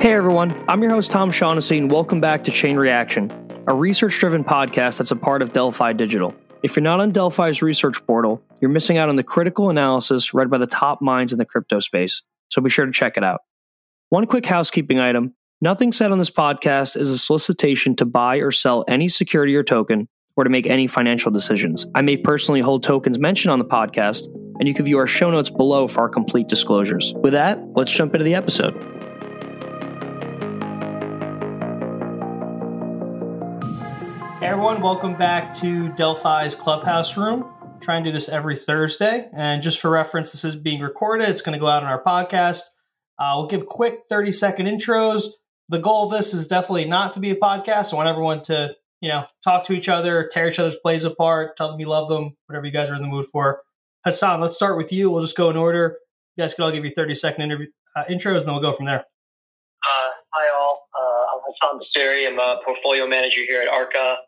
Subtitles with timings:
[0.00, 3.30] Hey everyone, I'm your host Tom Shaughnessy, and welcome back to Chain Reaction,
[3.66, 6.34] a research driven podcast that's a part of Delphi Digital.
[6.62, 10.50] If you're not on Delphi's research portal, you're missing out on the critical analysis read
[10.50, 13.40] by the top minds in the crypto space, so be sure to check it out.
[14.10, 18.50] One quick housekeeping item nothing said on this podcast is a solicitation to buy or
[18.50, 21.84] sell any security or token or to make any financial decisions.
[21.94, 24.24] I may personally hold tokens mentioned on the podcast,
[24.58, 27.12] and you can view our show notes below for our complete disclosures.
[27.16, 28.72] With that, let's jump into the episode.
[34.40, 37.44] Hey everyone, welcome back to Delphi's Clubhouse Room.
[37.82, 39.28] Try and do this every Thursday.
[39.34, 41.28] And just for reference, this is being recorded.
[41.28, 42.62] It's going to go out on our podcast.
[43.18, 45.24] Uh, we'll give quick 30 second intros.
[45.68, 47.92] The goal of this is definitely not to be a podcast.
[47.92, 51.56] I want everyone to, you know, talk to each other, tear each other's plays apart,
[51.56, 53.62] tell them you love them, whatever you guys are in the mood for.
[54.04, 55.10] Hassan, let's start with you.
[55.10, 55.98] We'll just go in order.
[56.36, 57.66] You guys can all give you 30 second interview,
[57.96, 59.00] uh, intros, and then we'll go from there.
[59.00, 60.88] Uh, hi, all.
[60.94, 62.26] Uh, I'm Hassan Bassiri.
[62.28, 64.18] I'm a portfolio manager here at Arca.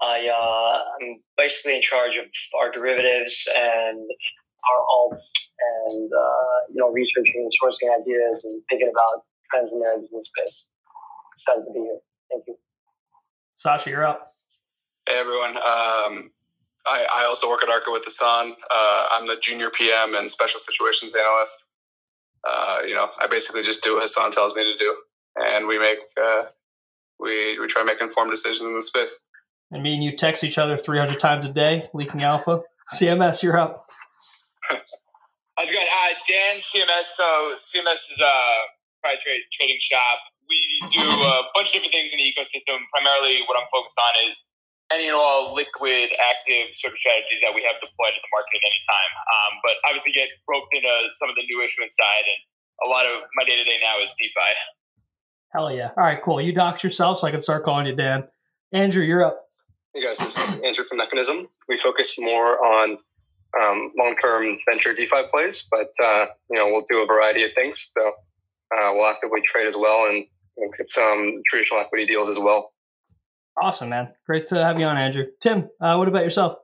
[0.00, 2.26] I, uh, I'm basically in charge of
[2.60, 5.24] our derivatives and our alts
[5.60, 10.26] and, uh, you know, researching and sourcing ideas and thinking about trends in the business
[10.26, 10.64] space.
[11.36, 11.98] Excited to be here.
[12.30, 12.56] Thank you.
[13.54, 14.34] Sasha, you're up.
[15.08, 15.56] Hey, everyone.
[15.56, 16.30] Um,
[16.86, 18.50] I, I, also work at Arca with Hassan.
[18.70, 21.68] Uh, I'm the junior PM and special situations analyst.
[22.48, 24.96] Uh, you know, I basically just do what Hassan tells me to do,
[25.36, 26.44] and we make uh,
[27.18, 29.18] we we try to make informed decisions in the space
[29.70, 32.62] and me and you text each other 300 times a day, leaking alpha.
[32.94, 33.90] CMS, you're up.
[35.58, 35.90] How's it going?
[35.90, 37.18] Uh, Dan, CMS.
[37.18, 37.26] So
[37.58, 38.34] CMS is a
[39.02, 40.22] proprietary trading shop.
[40.46, 40.62] We
[40.94, 42.78] do a bunch of different things in the ecosystem.
[42.94, 44.46] Primarily, what I'm focused on is
[44.94, 48.54] any and all liquid, active sort of strategies that we have deployed in the market
[48.54, 49.12] at any time.
[49.18, 52.38] Um, but obviously, get roped into some of the new issuance side, and
[52.86, 54.54] a lot of my day to day now is DeFi.
[55.58, 55.90] Hell yeah!
[55.98, 56.38] All right, cool.
[56.38, 58.30] You dox yourself, so I can start calling you Dan.
[58.70, 59.50] Andrew, you're up.
[59.90, 61.50] Hey guys, this is Andrew from Mechanism.
[61.66, 62.94] We focus more on
[63.60, 67.90] um, long-term venture DeFi plays, but uh, you know we'll do a variety of things.
[67.96, 70.24] So uh, we'll actively trade as well and
[70.76, 72.72] get some traditional equity deals as well.
[73.60, 74.12] Awesome, man!
[74.26, 75.26] Great to have you on, Andrew.
[75.40, 76.56] Tim, uh, what about yourself?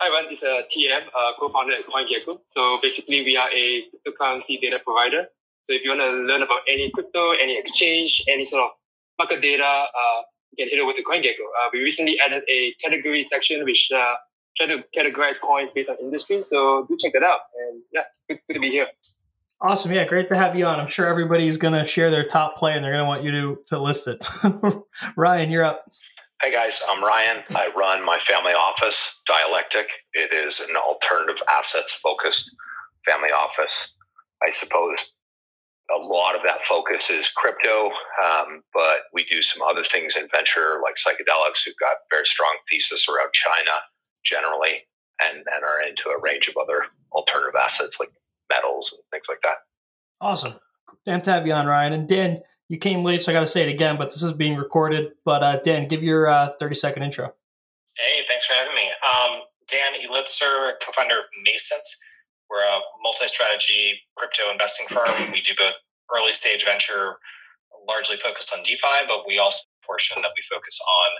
[0.00, 0.28] Hi, everyone.
[0.28, 2.40] This is uh, TM, uh, co-founder at CoinGecko.
[2.46, 5.28] So basically, we are a cryptocurrency data provider.
[5.62, 8.70] So if you want to learn about any crypto, any exchange, any sort of
[9.18, 10.22] market data, uh,
[10.58, 11.44] can hit over with the CoinGecko.
[11.58, 14.14] Uh, we recently added a category section which uh,
[14.56, 16.42] try to categorize coins based on industry.
[16.42, 17.40] So do check that out.
[17.60, 18.86] And yeah, good, good to be here.
[19.60, 19.92] Awesome.
[19.92, 20.80] Yeah, great to have you on.
[20.80, 23.30] I'm sure everybody's going to share their top play and they're going to want you
[23.30, 24.26] to, to list it.
[25.16, 25.86] Ryan, you're up.
[26.42, 27.42] Hey guys, I'm Ryan.
[27.54, 29.88] I run my family office, Dialectic.
[30.12, 32.54] It is an alternative assets focused
[33.06, 33.96] family office.
[34.46, 35.14] I suppose
[35.94, 37.86] a lot of that focus is crypto,
[38.22, 42.54] um, but we do some other things in venture like psychedelics, We've got very strong
[42.68, 43.72] thesis around China
[44.24, 44.86] generally,
[45.22, 48.10] and, and are into a range of other alternative assets like
[48.50, 49.58] metals and things like that.
[50.20, 50.54] Awesome.
[51.04, 51.92] Damn to have you on, Ryan.
[51.92, 54.32] And Dan, you came late, so I got to say it again, but this is
[54.32, 55.12] being recorded.
[55.24, 57.32] But uh, Dan, give your uh, 30 second intro.
[57.96, 58.90] Hey, thanks for having me.
[59.04, 61.86] Um, Dan Elitzer, co founder of Nascent.
[62.50, 65.32] We're a multi-strategy crypto investing firm.
[65.32, 65.74] We do both
[66.14, 67.16] early stage venture,
[67.88, 71.10] largely focused on DeFi, but we also portion that we focus on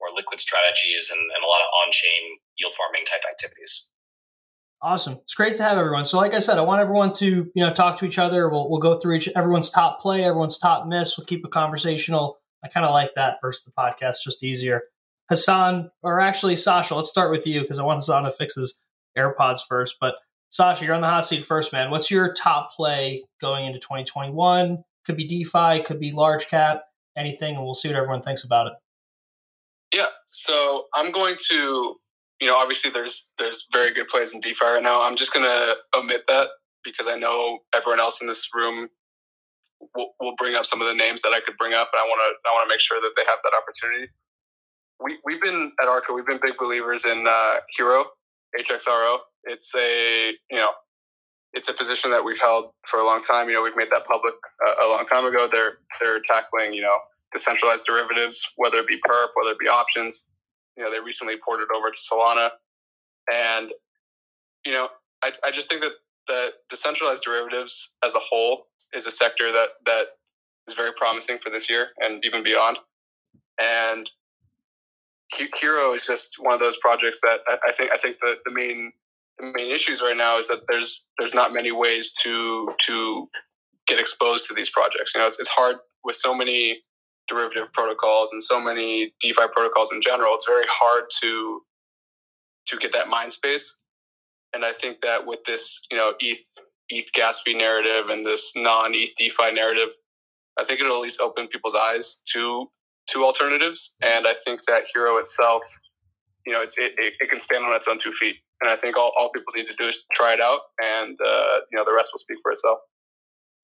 [0.00, 3.90] more liquid strategies and, and a lot of on-chain yield farming type activities.
[4.82, 5.18] Awesome.
[5.22, 6.06] It's great to have everyone.
[6.06, 8.48] So, like I said, I want everyone to you know talk to each other.
[8.48, 11.18] We'll we'll go through each everyone's top play, everyone's top miss.
[11.18, 12.38] We'll keep it conversational.
[12.64, 14.82] I kind of like that versus the podcast, just easier.
[15.28, 18.80] Hassan, or actually Sasha, let's start with you because I want Hassan to fix his
[19.16, 19.96] AirPods first.
[20.00, 20.16] But
[20.48, 21.90] Sasha, you're on the hot seat first, man.
[21.90, 24.82] What's your top play going into 2021?
[25.04, 26.82] Could be DeFi, could be large cap,
[27.16, 28.72] anything, and we'll see what everyone thinks about it.
[30.30, 31.96] So I'm going to,
[32.40, 34.98] you know, obviously there's there's very good plays in DeFi right now.
[35.02, 36.48] I'm just going to omit that
[36.84, 38.88] because I know everyone else in this room
[39.96, 42.04] will, will bring up some of the names that I could bring up, and I
[42.04, 44.12] want to I want to make sure that they have that opportunity.
[45.02, 48.04] We we've been at Arca, we've been big believers in uh, Hero,
[48.58, 50.70] HXRO it's a you know
[51.52, 53.48] it's a position that we've held for a long time.
[53.48, 54.34] You know, we've made that public
[54.66, 55.46] uh, a long time ago.
[55.50, 56.98] They're they're tackling you know
[57.32, 60.26] decentralized derivatives, whether it be perp, whether it be options.
[60.76, 62.50] You know, they recently ported over to Solana,
[63.32, 63.72] and
[64.64, 64.88] you know,
[65.24, 65.92] I, I just think that
[66.28, 70.04] that decentralized derivatives as a whole is a sector that that
[70.68, 72.78] is very promising for this year and even beyond.
[73.60, 74.10] And
[75.56, 78.92] Hero is just one of those projects that I think I think the, the main
[79.38, 83.28] the main issues right now is that there's there's not many ways to to
[83.86, 85.14] get exposed to these projects.
[85.14, 86.82] You know, it's, it's hard with so many
[87.30, 90.34] derivative protocols and so many DeFi protocols in general.
[90.34, 91.62] It's very hard to
[92.66, 93.80] to get that mind space.
[94.54, 96.58] And I think that with this, you know, ETH
[96.90, 99.90] ETH fee narrative and this non ETH DeFi narrative,
[100.58, 102.68] I think it'll at least open people's eyes to
[103.10, 103.96] to alternatives.
[104.02, 105.62] And I think that Hero itself,
[106.46, 108.36] you know, it's, it, it can stand on its own two feet.
[108.60, 111.60] And I think all, all people need to do is try it out, and uh,
[111.72, 112.80] you know the rest will speak for itself.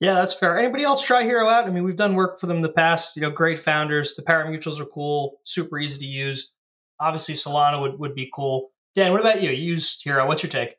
[0.00, 0.58] Yeah, that's fair.
[0.58, 1.66] Anybody else try Hero out?
[1.66, 3.16] I mean, we've done work for them in the past.
[3.16, 4.14] You know, great founders.
[4.14, 6.52] The pari-mutuels are cool, super easy to use.
[7.00, 8.70] Obviously, Solana would, would be cool.
[8.94, 9.50] Dan, what about you?
[9.50, 10.26] You used Hero.
[10.26, 10.76] What's your take?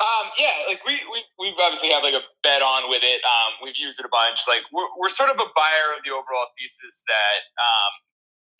[0.00, 3.22] Um, yeah, like we, we we've obviously had like a bet on with it.
[3.24, 4.42] Um, we've used it a bunch.
[4.48, 7.92] Like we're we're sort of a buyer of the overall thesis that um,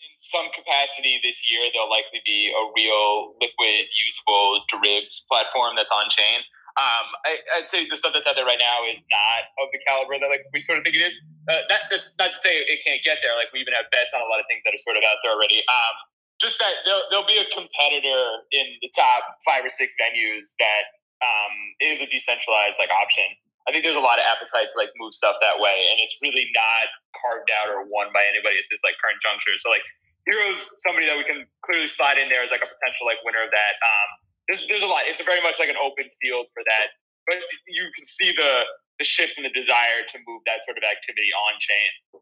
[0.00, 5.93] in some capacity this year, there'll likely be a real liquid, usable derivatives platform that's
[5.93, 6.46] on chain.
[6.74, 9.78] Um, I, would say the stuff that's out there right now is not of the
[9.86, 11.14] caliber that like we sort of think it is.
[11.46, 13.30] Uh, that, that's not to say it can't get there.
[13.38, 15.22] Like we even have bets on a lot of things that are sort of out
[15.22, 15.62] there already.
[15.70, 15.94] Um,
[16.42, 20.98] just that there'll, there'll be a competitor in the top five or six venues that
[21.22, 23.30] um, is a decentralized like option.
[23.64, 26.18] I think there's a lot of appetite to like move stuff that way, and it's
[26.20, 29.54] really not carved out or won by anybody at this like current juncture.
[29.56, 29.86] So like
[30.26, 33.44] Hero's somebody that we can clearly slide in there as like a potential like winner
[33.44, 33.74] of that.
[33.78, 34.08] Um,
[34.49, 35.02] there's there's a lot.
[35.06, 36.87] It's very much like an open field for that,
[37.26, 37.37] but
[37.69, 38.64] you can see the
[38.99, 42.20] the shift in the desire to move that sort of activity on chain.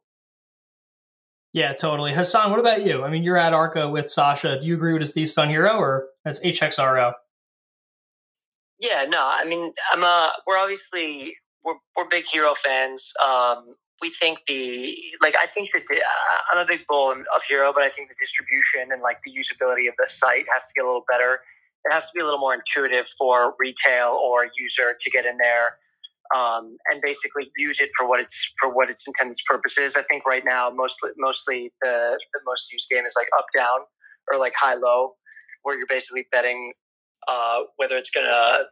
[1.53, 2.15] Yeah, totally.
[2.15, 3.05] Hassan, what about you?
[3.05, 4.59] I mean, you're at Arca with Sasha.
[4.59, 7.13] Do you agree with his thesis on Hero, or that's HXRO?
[8.81, 10.33] Yeah, no, I mean, I'm a.
[10.47, 13.13] We're obviously we're we're big Hero fans.
[13.25, 13.65] Um,
[14.01, 17.73] we think the like I think that the, uh, I'm a big bull of Hero,
[17.73, 20.85] but I think the distribution and like the usability of the site has to get
[20.85, 21.41] a little better.
[21.85, 25.37] It has to be a little more intuitive for retail or user to get in
[25.39, 25.79] there
[26.35, 29.97] um, and basically use it for what it's for what its intended purposes.
[29.97, 33.81] I think right now mostly mostly the, the most used game is like up down
[34.33, 35.15] or like high low,
[35.63, 36.73] where you're basically betting
[37.29, 38.65] uh, whether it's gonna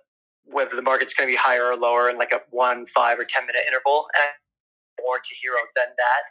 [0.44, 3.46] whether the market's gonna be higher or lower in like a one, five, or ten
[3.46, 6.22] minute interval, and more to hero than that.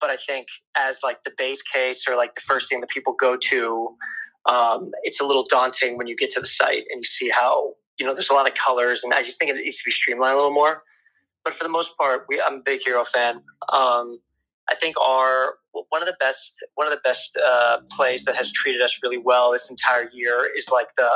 [0.00, 3.14] But I think as like the base case or like the first thing that people
[3.14, 3.96] go to,
[4.46, 7.74] um, it's a little daunting when you get to the site and you see how
[7.98, 9.90] you know there's a lot of colors, and I just think it needs to be
[9.90, 10.82] streamlined a little more.
[11.44, 13.36] But for the most part, we, I'm a big hero fan.
[13.72, 14.18] Um,
[14.68, 18.52] I think our one of the best one of the best uh, plays that has
[18.52, 21.10] treated us really well this entire year is like the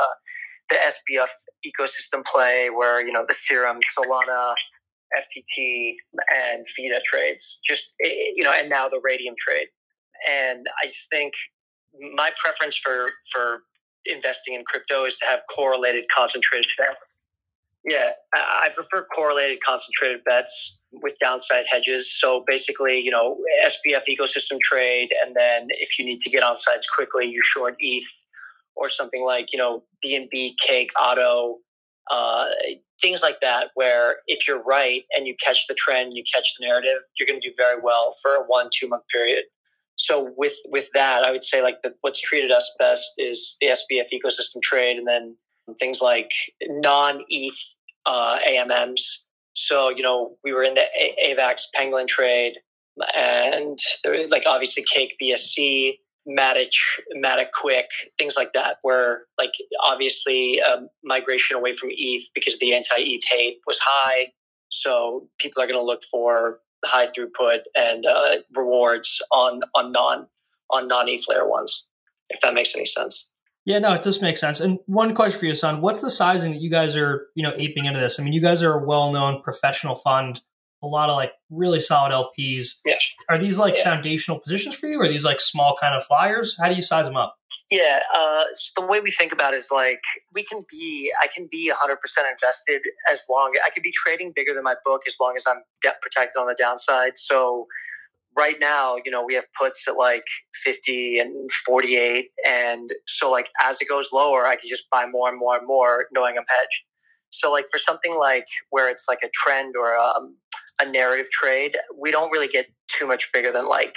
[0.69, 1.29] the SBF
[1.67, 4.53] ecosystem play where you know the Serum, Solana,
[5.17, 5.95] FTT,
[6.35, 7.59] and FIDA trades.
[7.67, 9.67] Just eh, eh, you know, and now the Raydium trade.
[10.29, 11.33] And I just think
[12.15, 13.63] my preference for for
[14.05, 17.21] investing in crypto is to have correlated concentrated bets.
[17.89, 22.19] Yeah, I prefer correlated concentrated bets with downside hedges.
[22.19, 26.55] So basically, you know, SBF ecosystem trade, and then if you need to get on
[26.55, 28.23] sides quickly, you short ETH
[28.75, 31.57] or something like you know BNB, Cake, Auto,
[32.11, 32.45] uh,
[33.01, 33.67] things like that.
[33.75, 37.39] Where if you're right and you catch the trend, you catch the narrative, you're going
[37.39, 39.43] to do very well for a one two month period.
[39.95, 43.67] So with with that, I would say like the, what's treated us best is the
[43.67, 45.35] SBF ecosystem trade, and then
[45.79, 46.31] things like
[46.61, 50.85] non ETH uh, AMMs so, you know, we were in the
[51.25, 52.53] AVAX Penguin trade
[53.15, 55.93] and there, like obviously Cake BSC,
[56.27, 56.75] Matic,
[57.15, 59.51] Matic Quick, things like that, where like
[59.83, 64.27] obviously um, migration away from ETH because the anti-ETH hate was high.
[64.69, 70.27] So people are going to look for high throughput and uh, rewards on on non
[70.69, 71.85] on non ETH layer ones,
[72.29, 73.27] if that makes any sense.
[73.65, 74.59] Yeah, no, it does make sense.
[74.59, 77.53] And one question for you, son: What's the sizing that you guys are, you know,
[77.57, 78.19] aping into this?
[78.19, 80.41] I mean, you guys are a well-known professional fund,
[80.83, 82.75] a lot of like really solid LPs.
[82.85, 82.95] Yeah.
[83.29, 83.83] Are these like yeah.
[83.83, 86.55] foundational positions for you, or are these like small kind of flyers?
[86.59, 87.35] How do you size them up?
[87.71, 90.01] Yeah, uh, so the way we think about it is like
[90.35, 91.95] we can be, I can be 100%
[92.29, 95.61] invested as long, I could be trading bigger than my book as long as I'm
[95.81, 97.13] debt protected on the downside.
[97.15, 97.67] So
[98.37, 100.23] right now, you know, we have puts at like
[100.53, 102.29] 50 and 48.
[102.47, 105.65] And so, like, as it goes lower, I can just buy more and more and
[105.65, 106.85] more, knowing I'm hedged.
[107.29, 110.35] So, like, for something like where it's like a trend or um,
[110.81, 113.95] a narrative trade, we don't really get too much bigger than like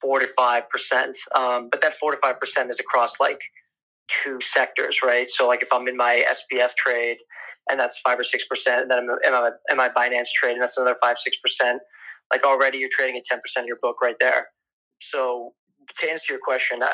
[0.00, 1.16] four to five percent.
[1.34, 3.40] Um, but that four to five percent is across like
[4.08, 5.26] two sectors, right?
[5.26, 7.16] So like if I'm in my SBF trade
[7.70, 10.62] and that's five or six percent, then I'm in my, in my Binance trade and
[10.62, 11.80] that's another five six percent.
[12.32, 14.48] Like already you're trading at ten percent of your book right there.
[14.98, 15.54] So
[16.00, 16.90] to answer your question, I,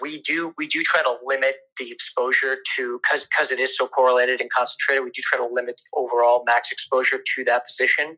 [0.00, 3.86] we do we do try to limit the exposure to because because it is so
[3.86, 5.04] correlated and concentrated.
[5.04, 8.16] We do try to limit the overall max exposure to that position.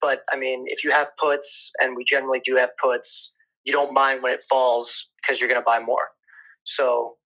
[0.00, 3.32] But I mean, if you have puts, and we generally do have puts,
[3.64, 6.08] you don't mind when it falls because you're going to buy more.
[6.64, 7.16] So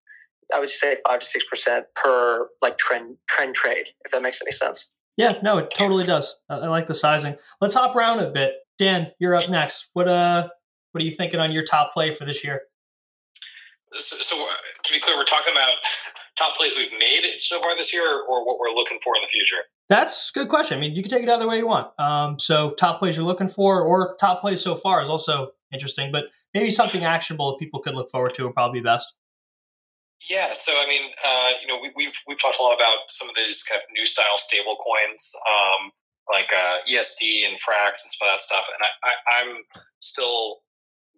[0.55, 4.41] I would say five to six percent per like trend trend trade, if that makes
[4.43, 4.89] any sense.
[5.17, 6.37] Yeah, no, it totally does.
[6.49, 7.37] I, I like the sizing.
[7.61, 8.55] Let's hop around a bit.
[8.79, 9.89] Dan, you're up next.
[9.93, 10.49] What uh
[10.93, 12.63] what are you thinking on your top play for this year?
[13.93, 14.53] So, so uh,
[14.85, 15.75] to be clear, we're talking about
[16.37, 19.29] top plays we've made so far this year, or what we're looking for in the
[19.29, 19.63] future.
[19.89, 20.79] That's a good question.
[20.79, 21.99] I mean, you can take it either way you want.
[21.99, 26.13] Um, so, top plays you're looking for, or top plays so far is also interesting.
[26.13, 29.13] But maybe something actionable that people could look forward to would probably be best.
[30.29, 33.09] Yeah, so I mean, uh, you know, we, have we've, we've talked a lot about
[33.09, 35.91] some of these kind of new style stable coins, um,
[36.31, 39.57] like uh, ESD and Frax and some of that stuff, and I, I, I'm
[40.01, 40.59] still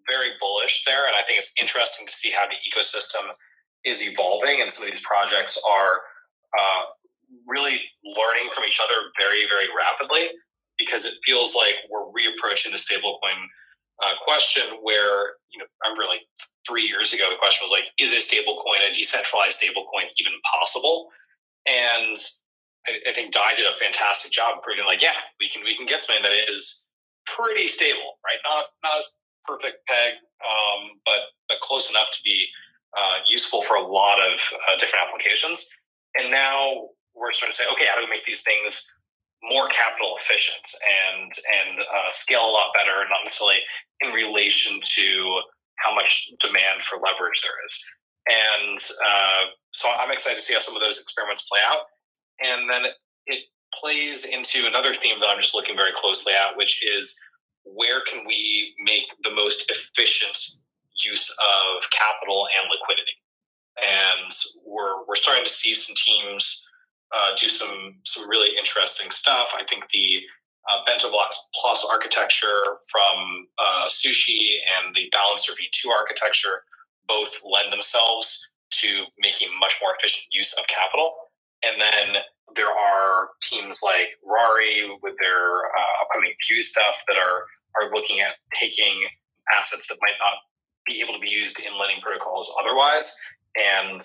[0.09, 3.33] very bullish there, and I think it's interesting to see how the ecosystem
[3.85, 6.01] is evolving, and some of these projects are
[6.59, 6.83] uh,
[7.47, 10.31] really learning from each other very, very rapidly
[10.79, 13.39] because it feels like we're reapproaching the stablecoin
[14.03, 16.23] uh, question where you know I remember like
[16.67, 21.11] three years ago the question was like, is a stablecoin, a decentralized stablecoin, even possible?
[21.69, 22.17] And
[22.89, 25.87] I, I think Dai did a fantastic job proving like, yeah, we can we can
[25.87, 26.89] get something that is
[27.27, 28.39] pretty stable, right?
[28.45, 32.47] Not not as perfect peg, um, but but close enough to be
[32.97, 35.71] uh, useful for a lot of uh, different applications.
[36.19, 38.93] And now we're starting to say, okay, how do we make these things
[39.43, 40.63] more capital efficient
[41.11, 43.59] and and uh, scale a lot better, not necessarily
[44.01, 45.41] in relation to
[45.77, 47.85] how much demand for leverage there is.
[48.31, 51.81] And uh, so I'm excited to see how some of those experiments play out.
[52.45, 52.87] And then
[53.27, 53.41] it
[53.75, 57.19] plays into another theme that I'm just looking very closely at, which is
[57.65, 60.39] where can we make the most efficient
[61.05, 63.13] use of capital and liquidity?
[63.79, 64.31] And
[64.67, 66.69] we're, we're starting to see some teams
[67.15, 69.53] uh, do some some really interesting stuff.
[69.55, 70.21] I think the
[70.71, 76.65] uh, BentoBox Plus architecture from uh, Sushi and the Balancer V2 architecture
[77.07, 81.13] both lend themselves to making much more efficient use of capital.
[81.65, 82.23] And then
[82.55, 87.45] there are teams like Rari with their uh, upcoming Fuse stuff that are
[87.81, 89.09] are looking at taking
[89.57, 90.35] assets that might not
[90.87, 93.17] be able to be used in lending protocols otherwise
[93.57, 94.01] and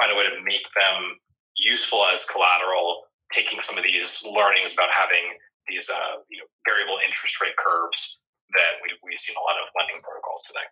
[0.00, 1.16] find a way to make them
[1.56, 3.04] useful as collateral.
[3.30, 8.20] Taking some of these learnings about having these uh, you know, variable interest rate curves
[8.52, 10.66] that we, we've seen a lot of lending protocols today.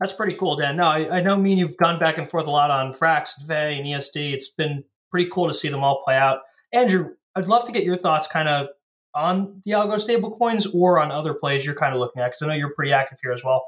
[0.00, 0.76] That's pretty cool, Dan.
[0.76, 3.34] No, I, I know me and you've gone back and forth a lot on Frax,
[3.46, 4.32] VE, and ESD.
[4.32, 6.40] It's been pretty cool to see them all play out.
[6.72, 8.68] Andrew, I'd love to get your thoughts kind of
[9.14, 12.46] on the algo stablecoins or on other plays you're kind of looking at because I
[12.46, 13.64] know you're pretty active here as well.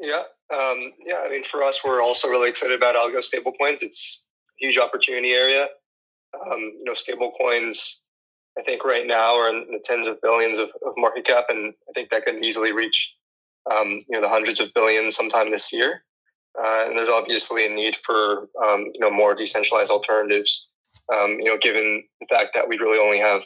[0.00, 1.22] Yeah, um, yeah.
[1.24, 3.82] I mean, for us, we're also really excited about algo stablecoins.
[3.82, 5.68] It's a huge opportunity area.
[6.34, 8.00] Um, you know, stablecoins.
[8.58, 11.72] I think right now are in the tens of billions of, of market cap, and
[11.88, 13.14] I think that can easily reach
[13.70, 16.02] um, you know the hundreds of billions sometime this year.
[16.56, 20.68] Uh, and there's obviously a need for um, you know more decentralized alternatives.
[21.12, 23.44] Um, you know, given the fact that we really only have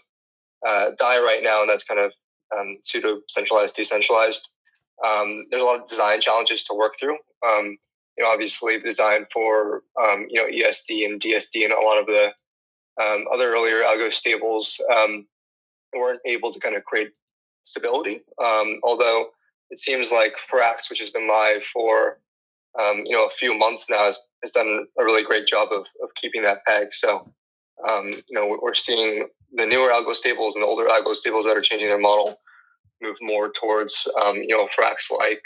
[0.66, 2.12] uh, Dai right now, and that's kind of
[2.56, 4.48] um, pseudo centralized, decentralized.
[5.04, 7.16] Um, there's a lot of design challenges to work through.
[7.46, 7.78] Um,
[8.16, 12.06] you know, obviously, design for um, you know ESD and DSD and a lot of
[12.06, 12.32] the
[13.32, 14.80] other earlier algo stables
[15.94, 17.10] weren't able to kind of create
[17.62, 18.20] stability.
[18.82, 19.30] although
[19.70, 22.18] it seems like Frax, which has been live for
[22.80, 25.86] um, you know, a few months now has, has done a really great job of,
[26.02, 26.92] of keeping that peg.
[26.92, 27.32] So,
[27.88, 31.56] um, you know, we're seeing the newer algo stables and the older algo stables that
[31.56, 32.38] are changing their model
[33.00, 35.42] move more towards, um, you know, Frax like,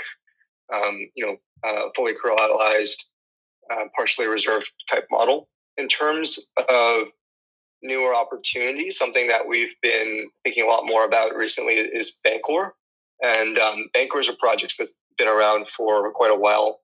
[0.74, 3.04] um, you know, uh, fully collateralized,
[3.70, 5.48] uh, partially reserved type model.
[5.76, 7.08] In terms of
[7.82, 12.72] newer opportunities, something that we've been thinking a lot more about recently is Bancor.
[13.22, 16.81] And um, Bancor is a project that's been around for quite a while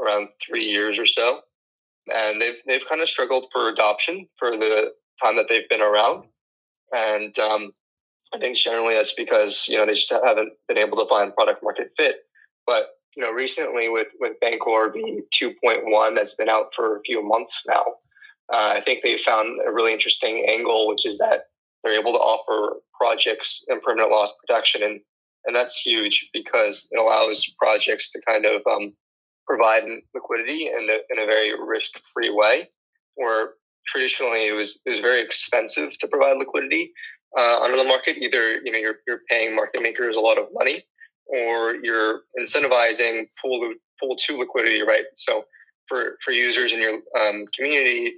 [0.00, 1.40] around three years or so,
[2.14, 4.92] and they've they've kind of struggled for adoption for the
[5.22, 6.24] time that they've been around,
[6.94, 7.72] and um,
[8.34, 11.62] I think generally that's because you know they just haven't been able to find product
[11.62, 12.24] market fit.
[12.66, 16.96] But you know, recently with with Bancor being two point one, that's been out for
[16.96, 17.84] a few months now.
[18.52, 21.46] Uh, I think they found a really interesting angle, which is that
[21.82, 25.00] they're able to offer projects impermanent loss protection, and
[25.46, 28.92] and that's huge because it allows projects to kind of um,
[29.50, 29.82] provide
[30.14, 32.70] liquidity in a, in a very risk free way,
[33.16, 33.54] where
[33.84, 36.92] traditionally it was it was very expensive to provide liquidity
[37.36, 38.16] uh, on the market.
[38.18, 40.84] Either you know you're you're paying market makers a lot of money,
[41.26, 45.06] or you're incentivizing pool pool to liquidity, right?
[45.16, 45.44] So
[45.88, 48.14] for for users in your um, community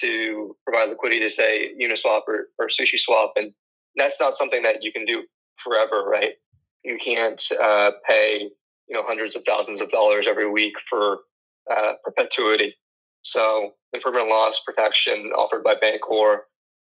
[0.00, 3.52] to provide liquidity to say Uniswap or, or Sushi Swap, and
[3.94, 5.24] that's not something that you can do
[5.58, 6.34] forever, right?
[6.82, 8.50] You can't uh, pay
[8.88, 11.20] you know hundreds of thousands of dollars every week for
[11.70, 12.74] uh, perpetuity.
[13.22, 16.38] So impermanent loss protection offered by Bancor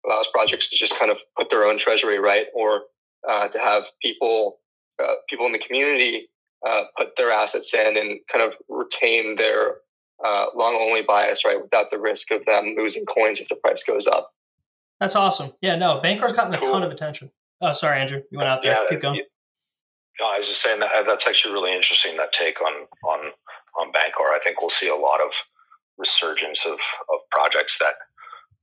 [0.05, 2.83] allows projects to just kind of put their own treasury right, or
[3.27, 4.59] uh, to have people
[5.03, 6.29] uh, people in the community
[6.65, 9.77] uh, put their assets in and kind of retain their
[10.23, 13.83] uh, long only bias right without the risk of them losing coins if the price
[13.83, 14.31] goes up.
[14.99, 15.53] That's awesome.
[15.61, 16.71] Yeah, no, Bancor's gotten a cool.
[16.71, 17.29] ton of attention.
[17.61, 18.73] Oh, sorry, Andrew, you went out there.
[18.73, 19.21] Yeah, Keep going.
[20.19, 23.31] No, I was just saying that that's actually really interesting that take on on
[23.79, 24.33] on Bancor.
[24.33, 25.31] I think we'll see a lot of
[25.97, 27.93] resurgence of of projects that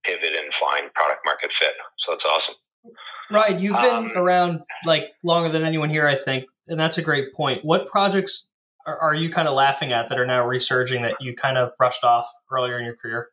[0.04, 1.74] pivot and find product market fit.
[1.98, 2.56] So it's awesome.
[3.30, 7.02] Right, you've been um, around like longer than anyone here, I think, and that's a
[7.02, 7.64] great point.
[7.64, 8.46] What projects
[8.86, 11.70] are, are you kind of laughing at that are now resurging that you kind of
[11.78, 13.30] brushed off earlier in your career?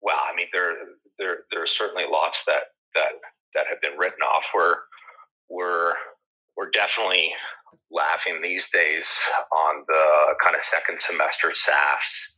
[0.00, 0.74] Well, I mean, there
[1.18, 2.62] there there are certainly lots that
[2.94, 3.12] that
[3.54, 4.50] that have been written off.
[4.54, 4.76] We're
[5.48, 5.94] we're
[6.60, 7.32] we're definitely
[7.90, 9.18] laughing these days
[9.50, 12.36] on the kind of second semester SAFTs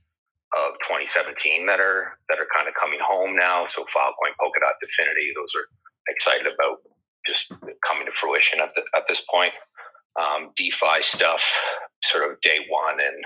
[0.56, 3.66] of 2017 that are that are kind of coming home now.
[3.66, 5.66] So Filecoin, Polkadot, Dfinity, those are
[6.08, 6.78] excited about
[7.26, 7.52] just
[7.84, 9.52] coming to fruition at the, at this point.
[10.20, 11.60] Um, DeFi stuff,
[12.04, 13.24] sort of day one, and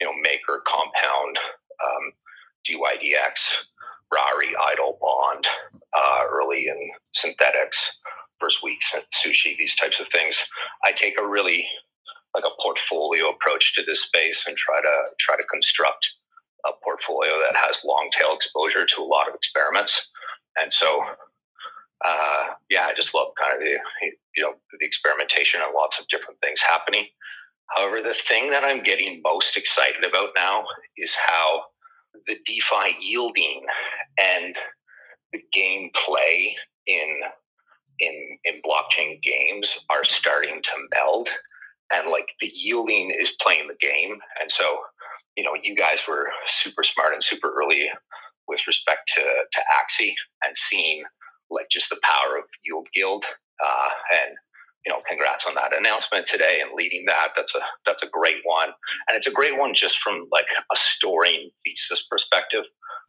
[0.00, 1.38] you know, Maker, Compound,
[1.84, 2.12] um,
[2.64, 3.64] DYDX,
[4.14, 5.46] Rari, Idle, Bond,
[5.96, 7.94] uh, early in Synthetix,
[8.40, 10.46] first weeks, Sushi, these types of things.
[10.84, 11.66] I take a really
[12.34, 16.14] like a portfolio approach to this space and try to try to construct
[16.66, 20.10] a portfolio that has long tail exposure to a lot of experiments.
[20.60, 21.02] And so,
[22.04, 23.78] uh, yeah, I just love kind of the
[24.36, 27.06] you know the experimentation and lots of different things happening.
[27.76, 30.64] However, the thing that I'm getting most excited about now
[30.96, 31.64] is how
[32.26, 33.66] the DeFi yielding
[34.18, 34.56] and
[35.32, 36.54] the gameplay
[36.86, 37.20] in
[37.98, 41.30] in in blockchain games are starting to meld
[41.92, 44.78] and like the yielding is playing the game and so
[45.38, 47.88] you know, you guys were super smart and super early
[48.48, 51.04] with respect to to Axie and seeing
[51.48, 53.24] like just the power of Yield Guild.
[53.64, 53.88] Uh,
[54.20, 54.34] and
[54.84, 57.28] you know, congrats on that announcement today and leading that.
[57.36, 58.70] That's a that's a great one,
[59.08, 62.64] and it's a great one just from like a storing thesis perspective,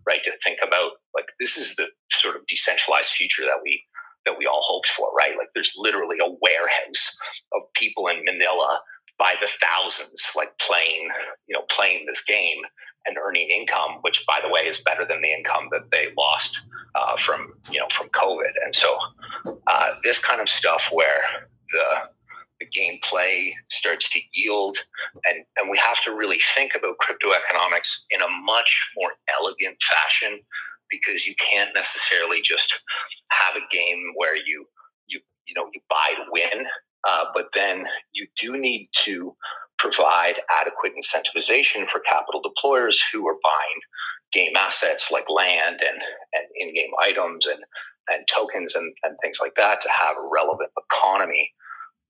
[0.08, 0.23] right?
[0.23, 3.84] To think about like this is the sort of decentralized future that we
[4.25, 5.38] that we all hoped for, right?
[5.38, 7.17] Like there's literally a warehouse
[7.53, 8.79] of people in Manila
[9.17, 11.10] by the thousands, like playing,
[11.47, 12.62] you know, playing this game
[13.05, 16.65] and earning income, which, by the way, is better than the income that they lost
[16.95, 18.51] uh, from, you know, from COVID.
[18.63, 18.97] And so,
[19.67, 21.21] uh, this kind of stuff where
[21.71, 22.10] the
[22.60, 24.77] the gameplay starts to yield,
[25.25, 29.82] and and we have to really think about crypto economics in a much more elegant
[29.82, 30.39] fashion
[30.89, 32.82] because you can't necessarily just
[33.32, 34.65] have a game where you
[35.08, 36.65] you you know you buy to win
[37.08, 39.36] uh, but then you do need to
[39.78, 43.80] provide adequate incentivization for capital deployers who are buying
[44.32, 46.02] game assets like land and,
[46.34, 47.60] and in-game items and,
[48.12, 51.52] and tokens and, and things like that to have a relevant economy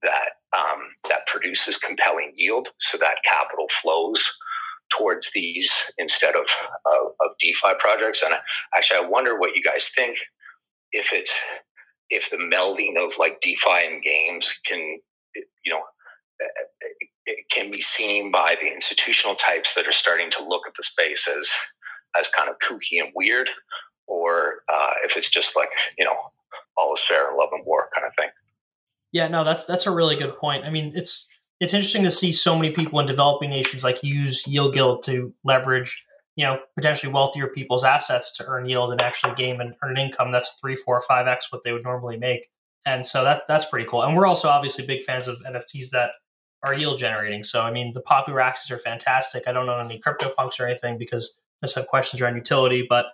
[0.02, 4.36] that um, that produces compelling yield so that capital flows
[4.90, 6.46] towards these instead of,
[6.86, 8.22] of, of DeFi projects.
[8.22, 8.34] And
[8.74, 10.18] actually, I wonder what you guys think
[10.92, 11.40] if it's
[12.10, 14.98] if the melding of like DeFi and games can,
[15.64, 15.82] you know,
[17.26, 20.82] it can be seen by the institutional types that are starting to look at the
[20.82, 21.52] space as
[22.18, 23.48] as kind of kooky and weird,
[24.08, 26.16] or uh, if it's just like you know
[26.76, 28.30] all is fair in love and war kind of thing.
[29.12, 30.64] Yeah, no, that's that's a really good point.
[30.64, 31.28] I mean, it's
[31.60, 35.32] it's interesting to see so many people in developing nations like use Yield Guild to
[35.44, 35.96] leverage
[36.36, 39.98] you know potentially wealthier people's assets to earn yield and actually game and earn an
[39.98, 42.48] income that's three four five x what they would normally make.
[42.86, 44.02] And so that that's pretty cool.
[44.02, 46.12] And we're also obviously big fans of nfts that
[46.62, 47.44] are yield generating.
[47.44, 49.44] So i mean the popular Axies are fantastic.
[49.46, 52.86] I don't own any crypto punks or anything because i just have questions around utility
[52.88, 53.06] but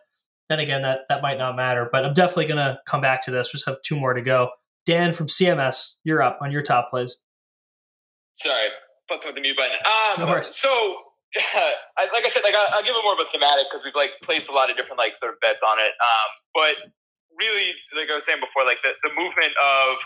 [0.49, 1.89] then again that that might not matter.
[1.91, 3.49] But i'm definitely going to come back to this.
[3.49, 4.51] We just have two more to go.
[4.85, 7.17] Dan from cms you're up on your top plays
[8.37, 8.69] sorry
[9.09, 11.03] fussing with the mute button um, no so
[12.01, 13.97] I, like I said, like I, will give it more of a thematic because we've
[13.99, 15.93] like placed a lot of different like sort of bets on it.
[15.99, 16.75] Um, but
[17.37, 20.01] really, like I was saying before, like the, the movement of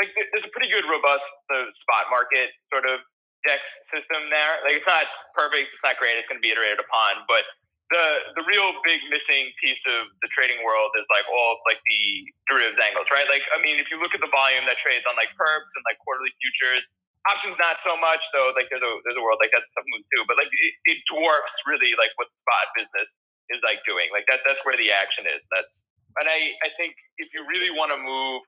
[0.00, 3.04] like there's a pretty good robust the spot market sort of
[3.46, 4.62] DEX system there.
[4.66, 5.06] Like it's not
[5.38, 7.46] perfect, it's not great, it's going to be iterated upon, but
[7.94, 12.02] the the real big missing piece of the trading world is like all like the
[12.50, 13.28] derivatives angles, right?
[13.30, 15.84] Like I mean, if you look at the volume that trades on like perps and
[15.86, 16.82] like quarterly futures,
[17.28, 18.50] options not so much though.
[18.54, 21.56] Like there's a there's a world like that something too, but like it, it dwarfs
[21.66, 23.14] really like what the spot business
[23.50, 24.10] is like doing.
[24.10, 25.42] Like that that's where the action is.
[25.54, 25.86] That's
[26.22, 28.42] and I I think if you really want to move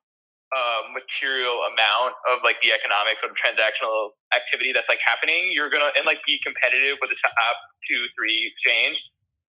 [0.55, 5.91] a material amount of like the economics of transactional activity that's like happening, you're gonna
[5.99, 7.57] and like be competitive with the top
[7.87, 9.03] two, three exchange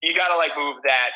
[0.02, 1.12] you got to like move that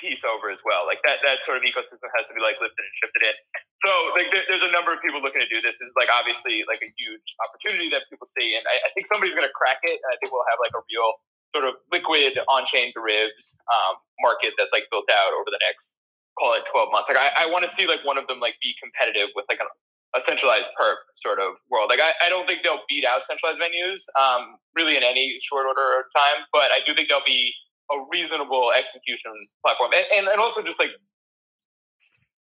[0.00, 0.88] piece over as well.
[0.88, 3.36] Like that that sort of ecosystem has to be like lifted and shifted in.
[3.84, 5.76] So like there, there's a number of people looking to do this.
[5.78, 9.36] Is like obviously like a huge opportunity that people see, and I, I think somebody's
[9.36, 10.00] going to crack it.
[10.08, 11.20] I think we'll have like a real
[11.52, 15.98] sort of liquid on-chain derivatives um, market that's like built out over the next
[16.38, 17.10] call it 12 months.
[17.10, 19.60] Like I, I want to see like one of them like be competitive with like
[19.60, 19.68] a,
[20.16, 21.90] a centralized perp sort of world.
[21.90, 25.66] Like I, I don't think they'll beat out centralized venues um, really in any short
[25.66, 27.52] order of time, but I do think they'll be
[27.92, 29.32] a reasonable execution
[29.64, 30.90] platform, and, and, and also just like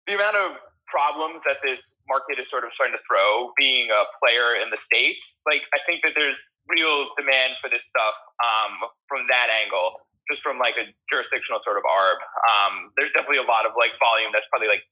[0.06, 0.52] the amount of
[0.86, 4.76] problems that this market is sort of starting to throw being a player in the
[4.76, 6.36] states like i think that there's
[6.68, 8.12] real demand for this stuff
[8.44, 9.96] um, from that angle
[10.30, 12.18] just from like a jurisdictional sort of arb.
[12.48, 14.84] Um, there's definitely a lot of like volume that's probably like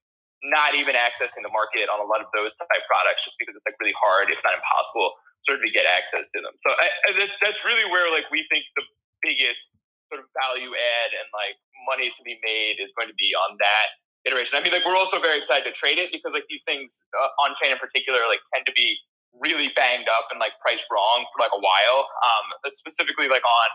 [0.44, 3.64] not even accessing the market on a lot of those type products just because it's
[3.64, 5.14] like really hard if not impossible
[5.46, 6.54] sort of to get access to them.
[6.62, 7.08] So I, I,
[7.42, 8.84] that's really where like we think the
[9.22, 9.70] biggest
[10.12, 11.56] sort of value add and like
[11.88, 13.88] money to be made is going to be on that
[14.28, 14.60] iteration.
[14.60, 17.32] I mean, like we're also very excited to trade it because like these things uh,
[17.40, 19.00] on chain in particular like tend to be
[19.40, 22.04] really banged up and like priced wrong for like a while.
[22.04, 23.68] Um, specifically like on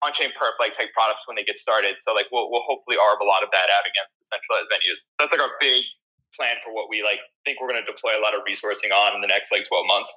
[0.00, 1.98] on chain perp like type products when they get started.
[2.06, 5.02] So like we'll we'll hopefully arb a lot of that out against the centralized venues.
[5.18, 5.82] That's like our big
[6.38, 9.14] plan for what we like think we're going to deploy a lot of resourcing on
[9.14, 10.08] in the next like 12 months.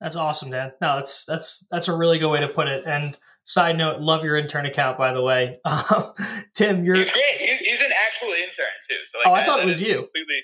[0.00, 0.72] That's awesome, Dan.
[0.80, 2.84] No, that's that's that's a really good way to put it.
[2.86, 3.16] And
[3.46, 5.58] Side note: Love your intern account, by the way.
[5.66, 6.10] Um,
[6.54, 7.38] Tim, you're he's great.
[7.38, 8.98] He's, he's, an actual intern too.
[9.06, 10.08] So like, oh, I thought it was you.
[10.08, 10.42] Completely.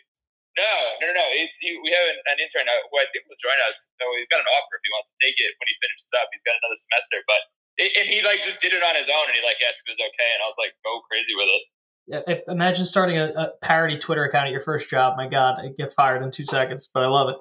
[0.54, 1.26] No, no, no, no.
[1.34, 3.88] It's you, we have an, an intern who I think will join us.
[3.96, 6.28] So he's got an offer if he wants to take it when he finishes up.
[6.30, 7.40] He's got another semester, but
[7.80, 9.90] it, and he like just did it on his own, and he like asked if
[9.90, 11.62] it was okay, and I was like, go crazy with it.
[12.06, 15.16] Yeah, if, imagine starting a, a, parody Twitter account at your first job.
[15.16, 17.40] My God, I get fired in two seconds, but I love it.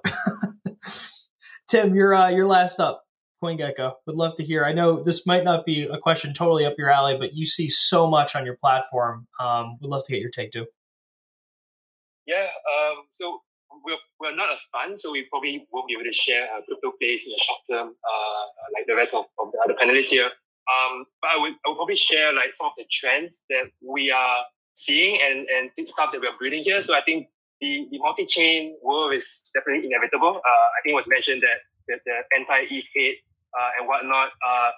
[1.69, 3.03] Tim, you're uh, you're last up.
[3.41, 3.93] CoinGecko.
[4.05, 4.63] Would love to hear.
[4.65, 7.67] I know this might not be a question totally up your alley, but you see
[7.67, 9.27] so much on your platform.
[9.39, 10.65] Um, would love to get your take too.
[12.25, 12.47] Yeah.
[12.77, 13.39] Um, so
[13.83, 16.91] we're, we're not a fund, so we probably won't be able to share uh, crypto
[16.99, 18.43] plays in the short term, uh,
[18.75, 20.25] like the rest of, of the other panelists here.
[20.25, 24.11] Um, but I would, I would probably share like some of the trends that we
[24.11, 24.37] are
[24.73, 26.81] seeing and, and stuff that we're building here.
[26.81, 27.27] So I think
[27.59, 30.37] the, the multi-chain world is definitely inevitable.
[30.37, 33.17] Uh, I think it was mentioned that, that the anti-ETH
[33.79, 34.29] and whatnot.
[34.45, 34.71] Uh,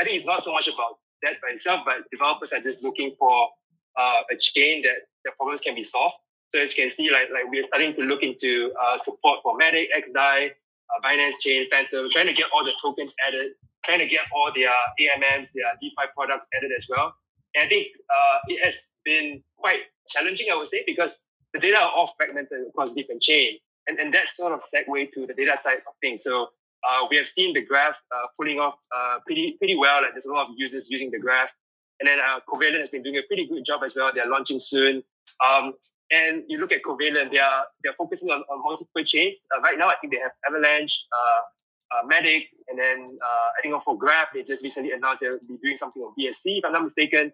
[0.00, 3.14] I think it's not so much about that by itself, but developers are just looking
[3.18, 3.48] for
[3.96, 6.14] uh, a chain that their problems can be solved.
[6.50, 9.58] So as you can see, like like we're starting to look into uh, support for
[9.58, 13.52] Matic, XDAI, uh, Binance Chain, Fantom, trying to get all the tokens added,
[13.84, 17.14] trying to get all their AMMs, their DeFi products added as well.
[17.54, 21.78] And I think uh, it has been quite challenging, I would say, because the data
[21.78, 23.58] are all fragmented across different chain.
[23.86, 26.22] And, and that's sort of segue to the data side of things.
[26.22, 26.48] So
[26.86, 30.02] uh, we have seen the graph uh, pulling off uh, pretty pretty well.
[30.02, 31.54] Like there's a lot of users using the graph,
[32.00, 34.10] and then uh, Covalent has been doing a pretty good job as well.
[34.14, 35.02] They're launching soon.
[35.44, 35.74] Um,
[36.10, 39.44] and you look at Covalent, they are they're focusing on, on multiple chains.
[39.54, 43.98] Uh, right now, I think they have Avalanche, uh, Matic, and then I think for
[43.98, 47.32] Graph, they just recently announced they'll be doing something on BSC, if I'm not mistaken.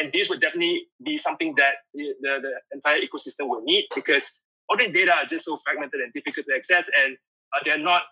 [0.00, 4.40] and this would definitely be something that the, the, the entire ecosystem will need because
[4.68, 7.16] all these data are just so fragmented and difficult to access, and
[7.64, 8.02] they're not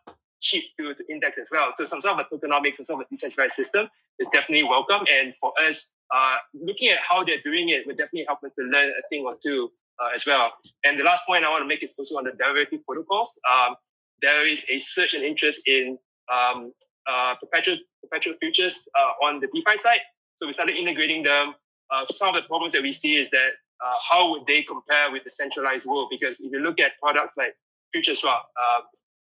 [0.40, 1.72] cheap to, index as well.
[1.76, 5.04] So some sort of a tokenomics and sort of a decentralized system is definitely welcome.
[5.12, 8.64] And for us, uh, looking at how they're doing it would definitely help us to
[8.64, 10.52] learn a thing or two uh, as well.
[10.84, 13.38] And the last point I want to make is also on the derivative protocols.
[13.50, 13.76] Um,
[14.22, 15.98] there is a surge in interest in
[16.32, 16.72] um,
[17.06, 20.00] uh, perpetual perpetual futures uh, on the DeFi side.
[20.36, 21.54] So we started integrating them.
[21.90, 25.10] Uh, some of the problems that we see is that uh, how would they compare
[25.12, 26.08] with the centralized world?
[26.10, 27.54] Because if you look at products like
[27.92, 28.40] futures, FutureSwap,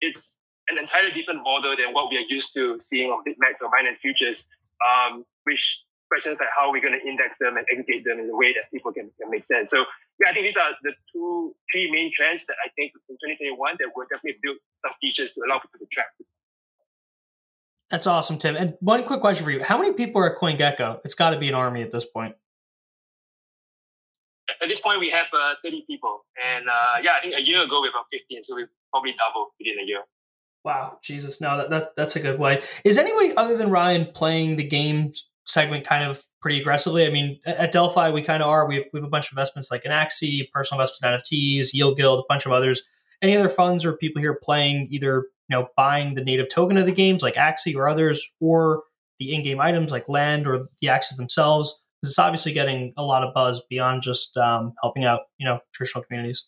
[0.00, 3.70] it's an entirely different model than what we are used to seeing on BitMEX or
[3.70, 4.48] Binance futures,
[4.86, 8.28] um, which questions like how are we going to index them and aggregate them in
[8.28, 9.70] a way that people can, can make sense.
[9.70, 9.86] So
[10.20, 13.76] yeah, I think these are the two, three main trends that I think in 2021
[13.78, 16.08] that will definitely build some features to allow people to track.
[17.90, 18.56] That's awesome, Tim.
[18.56, 21.00] And one quick question for you: How many people are at CoinGecko?
[21.04, 22.34] It's got to be an army at this point.
[24.62, 27.62] At this point, we have uh, 30 people, and uh, yeah, I think a year
[27.62, 30.02] ago we were about 15, so we probably doubled within a year.
[30.64, 31.40] Wow, Jesus!
[31.40, 32.60] No, that, that that's a good way.
[32.84, 35.12] Is anybody other than Ryan playing the game
[35.44, 37.04] segment kind of pretty aggressively?
[37.04, 38.68] I mean, at Delphi, we kind of are.
[38.68, 41.74] We have, we have a bunch of investments like an Axie, personal investments in NFTs,
[41.74, 42.82] Yield Guild, a bunch of others.
[43.22, 46.86] Any other funds or people here playing either you know buying the native token of
[46.86, 48.84] the games like Axie or others, or
[49.18, 51.82] the in-game items like land or the Axies themselves?
[52.00, 55.58] Because it's obviously getting a lot of buzz beyond just um, helping out you know
[55.72, 56.46] traditional communities.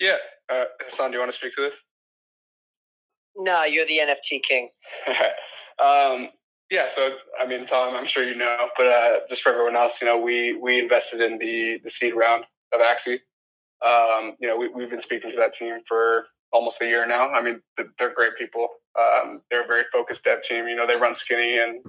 [0.00, 0.16] Yeah,
[0.48, 1.84] uh, Hassan, do you want to speak to this?
[3.38, 4.68] No, you're the NFT king.
[5.78, 6.28] um,
[6.70, 10.02] yeah, so I mean, Tom, I'm sure you know, but uh, just for everyone else,
[10.02, 13.20] you know, we we invested in the the seed round of Axie.
[13.86, 17.30] Um, you know, we, we've been speaking to that team for almost a year now.
[17.30, 17.62] I mean,
[17.98, 18.68] they're great people.
[18.98, 20.66] Um, they're a very focused dev team.
[20.66, 21.80] You know, they run skinny and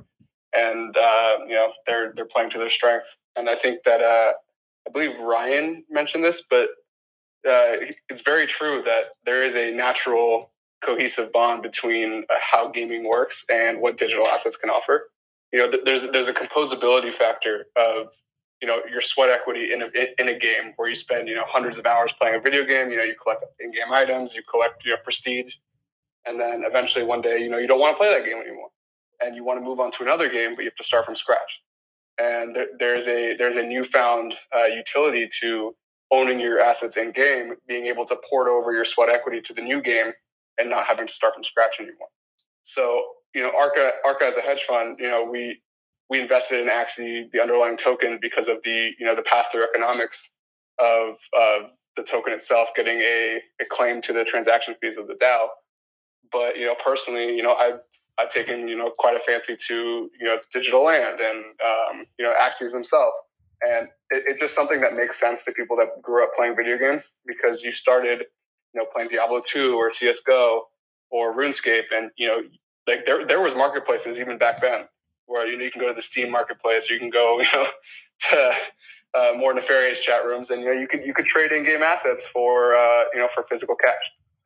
[0.55, 3.21] and uh, you know they're they're playing to their strengths.
[3.35, 4.33] And I think that uh,
[4.88, 6.69] I believe Ryan mentioned this, but
[7.47, 7.77] uh,
[8.09, 13.45] it's very true that there is a natural cohesive bond between uh, how gaming works
[13.51, 15.09] and what digital assets can offer.
[15.51, 18.13] You know, there's there's a composability factor of
[18.61, 21.45] you know your sweat equity in a in a game where you spend you know
[21.47, 22.89] hundreds of hours playing a video game.
[22.89, 25.55] You know, you collect in-game items, you collect your prestige,
[26.27, 28.69] and then eventually one day you know you don't want to play that game anymore,
[29.21, 31.15] and you want to move on to another game, but you have to start from
[31.15, 31.61] scratch.
[32.21, 35.75] And there, there's a there's a newfound uh, utility to
[36.11, 39.61] owning your assets in game, being able to port over your sweat equity to the
[39.61, 40.11] new game
[40.60, 42.08] and not having to start from scratch anymore.
[42.63, 45.62] So, you know, Arca, Arca as a hedge fund, you know, we
[46.10, 49.63] we invested in Axie, the underlying token, because of the you know the path through
[49.63, 50.34] economics
[50.80, 55.15] of of the token itself getting a, a claim to the transaction fees of the
[55.15, 55.50] DAO.
[56.32, 57.80] But you know, personally, you know, I've
[58.19, 62.26] I've taken you know quite a fancy to you know digital land and um, you
[62.26, 63.15] know Axies themselves,
[63.67, 66.78] and it, it's just something that makes sense to people that grew up playing video
[66.78, 68.26] games because you started
[68.73, 70.62] you know, playing Diablo 2 or CSGO
[71.10, 71.86] or RuneScape.
[71.93, 72.41] And, you know,
[72.88, 74.88] like there, there was marketplaces even back then
[75.25, 77.47] where, you know, you can go to the Steam marketplace or you can go, you
[77.53, 77.65] know,
[78.19, 78.51] to
[79.13, 82.27] uh, more nefarious chat rooms and, you know, you could, you could trade in-game assets
[82.27, 83.93] for, uh, you know, for physical cash.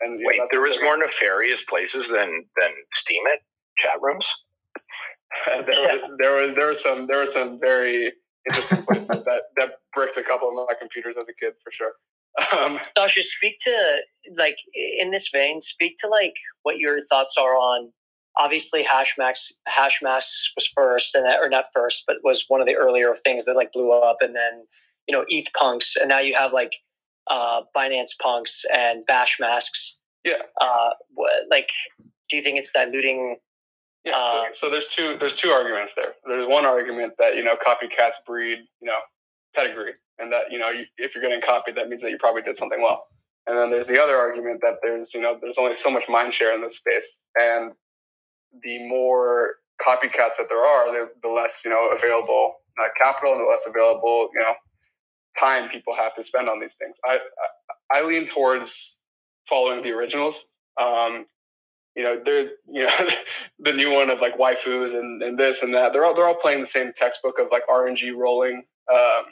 [0.02, 3.42] And Wait, know, there was more nefarious places than, than Steam it
[3.78, 4.34] chat rooms?
[5.48, 8.12] there, was, there was, there was some, there were some very
[8.48, 11.94] interesting places that, that bricked a couple of my computers as a kid for sure.
[12.40, 14.02] Um, Sasha, speak to
[14.38, 14.58] like
[15.00, 15.62] in this vein.
[15.62, 17.92] Speak to like what your thoughts are on.
[18.38, 23.14] Obviously, Hashmasks Hashmasks was first, and or not first, but was one of the earlier
[23.16, 24.66] things that like blew up, and then
[25.08, 26.74] you know ETH punks, and now you have like
[27.28, 30.00] uh, Binance punks and Bash masks.
[30.24, 30.42] Yeah.
[30.60, 31.70] Uh, what, like,
[32.30, 33.38] do you think it's diluting?
[34.04, 34.14] Yeah.
[34.14, 36.14] So, uh, so there's two there's two arguments there.
[36.26, 38.98] There's one argument that you know copycats breed you know
[39.56, 42.58] pedigree and that you know if you're getting copied, that means that you probably did
[42.58, 43.08] something well.
[43.46, 46.34] And then there's the other argument that there's you know there's only so much mind
[46.34, 47.74] share in this space, and
[48.64, 52.56] the more copycats that there are, the, the less you know available
[52.98, 54.54] capital and the less available you know
[55.40, 57.00] time people have to spend on these things.
[57.06, 57.20] I
[57.92, 59.02] I, I lean towards
[59.48, 60.50] following the originals.
[60.82, 61.26] Um,
[61.96, 62.90] you know, they're you know
[63.60, 65.94] the new one of like waifus and, and this and that.
[65.94, 68.64] They're all they're all playing the same textbook of like RNG rolling.
[68.92, 69.26] Um,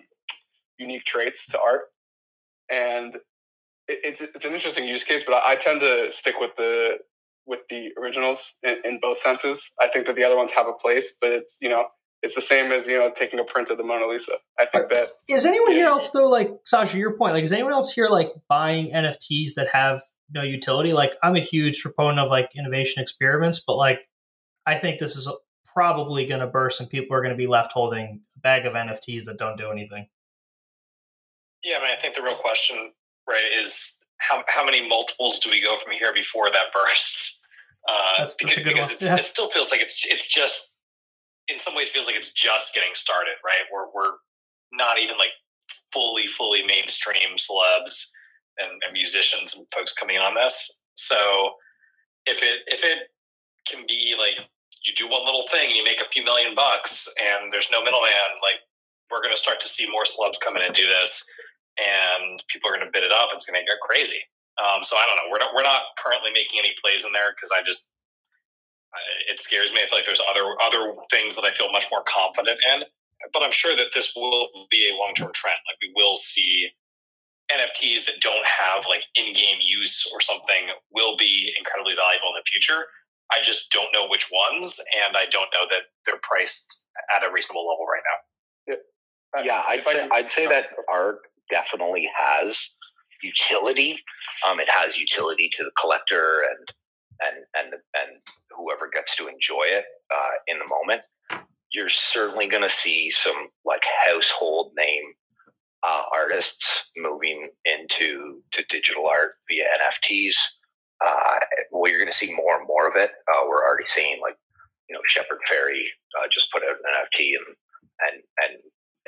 [0.82, 1.84] unique traits to art,
[2.70, 3.16] and
[3.88, 5.24] it, it's it's an interesting use case.
[5.24, 7.00] But I, I, tend to stick with the
[7.46, 9.74] with the originals in, in both senses.
[9.82, 11.88] I think that the other ones have a place, but it's you know
[12.22, 14.34] it's the same as you know taking a print of the Mona Lisa.
[14.60, 16.30] I think that is anyone here else though.
[16.30, 17.34] Like Sasha, your point.
[17.34, 20.02] Like, is anyone else here like buying NFTs that have
[20.34, 20.94] no utility?
[20.94, 24.08] Like, I'm a huge proponent of like innovation experiments, but like,
[24.66, 25.28] I think this is
[25.74, 28.74] probably going to burst, and people are going to be left holding a bag of
[28.74, 30.08] NFTs that don't do anything.
[31.64, 32.92] Yeah, I mean, I think the real question,
[33.28, 37.40] right, is how how many multiples do we go from here before that bursts?
[37.90, 39.16] Uh, because, because yeah.
[39.16, 40.78] it still feels like it's it's just
[41.48, 43.66] in some ways feels like it's just getting started, right?
[43.74, 44.18] We're we're
[44.72, 45.32] not even like
[45.92, 48.12] fully fully mainstream celebs
[48.60, 50.84] and, and musicians and folks coming in on this.
[50.94, 51.54] So
[52.28, 53.10] if it if it
[53.68, 54.36] can be like
[54.86, 57.82] you do one little thing and you make a few million bucks and there's no
[57.82, 58.62] middleman, like
[59.10, 61.28] we're going to start to see more celebs come in and do this
[61.80, 63.30] and people are going to bid it up.
[63.32, 64.20] It's going to get crazy.
[64.60, 65.32] Um, so I don't know.
[65.32, 67.92] We're not we're not currently making any plays in there because I just
[69.30, 69.80] it scares me.
[69.82, 72.84] I feel like there's other other things that I feel much more confident in.
[73.34, 75.58] But I'm sure that this will be a long term trend.
[75.70, 76.70] Like we will see
[77.52, 82.40] NFTs that don't have like in game use or something will be incredibly valuable in
[82.40, 82.86] the future.
[83.32, 87.32] I just don't know which ones, and I don't know that they're priced at a
[87.32, 88.20] reasonable level right now.
[89.46, 91.20] Yeah, I'd say, I'd say that art
[91.52, 92.70] definitely has
[93.24, 93.98] utility.
[94.48, 96.68] Um, it has utility to the collector and
[97.22, 98.22] and and and
[98.56, 101.02] whoever gets to enjoy it uh, in the moment.
[101.72, 105.14] You're certainly going to see some like household name
[105.84, 110.36] uh, artists moving into to digital art via NFTs.
[111.04, 111.40] Uh,
[111.72, 113.12] well, you're going to see more and more of it.
[113.34, 114.36] Uh, we're already seeing like
[114.90, 115.84] you know Shepard Fairey
[116.20, 117.56] uh, just put out an NFT and
[118.08, 118.62] and and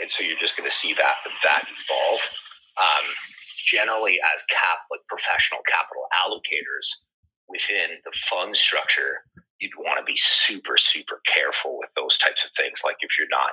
[0.04, 2.22] and so you're just going to see that that evolve.
[2.76, 3.08] Um,
[3.58, 4.44] generally, as
[4.92, 7.08] like professional capital allocators
[7.48, 9.24] within the fund structure,
[9.60, 12.82] you'd want to be super super careful with those types of things.
[12.84, 13.50] Like if you're not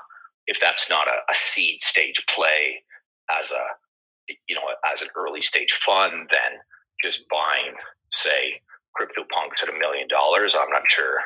[0.49, 2.83] if that's not a, a seed stage play
[3.31, 6.59] as a you know as an early stage fund, then
[7.03, 7.75] just buying
[8.13, 8.61] say
[8.97, 11.21] crypto punks at a million dollars, I'm not sure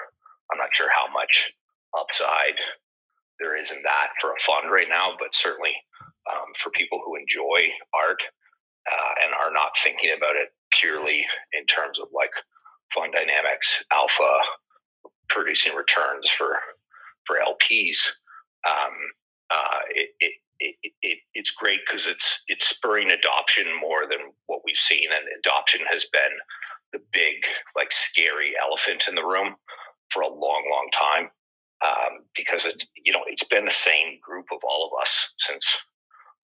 [0.52, 1.54] I'm not sure how much
[1.98, 2.58] upside
[3.40, 5.74] there is in that for a fund right now, but certainly
[6.32, 8.22] um, for people who enjoy art
[8.90, 12.32] uh, and are not thinking about it purely in terms of like
[12.92, 14.38] fund dynamics, alpha
[15.28, 16.58] producing returns for
[17.26, 18.08] for LPs.
[18.66, 18.92] Um,
[19.50, 24.60] uh, it, it, it, it, it's great because it's it's spurring adoption more than what
[24.64, 26.32] we've seen, and adoption has been
[26.92, 27.34] the big
[27.76, 29.56] like scary elephant in the room
[30.10, 31.30] for a long, long time
[31.84, 35.84] um, because it's you know it's been the same group of all of us since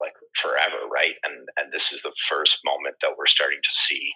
[0.00, 1.14] like forever, right?
[1.24, 4.12] And and this is the first moment that we're starting to see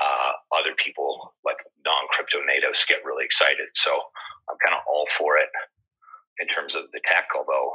[0.00, 3.68] uh, other people like non crypto natives get really excited.
[3.74, 3.92] So
[4.50, 5.48] I'm kind of all for it
[6.40, 7.72] in terms of the tech, although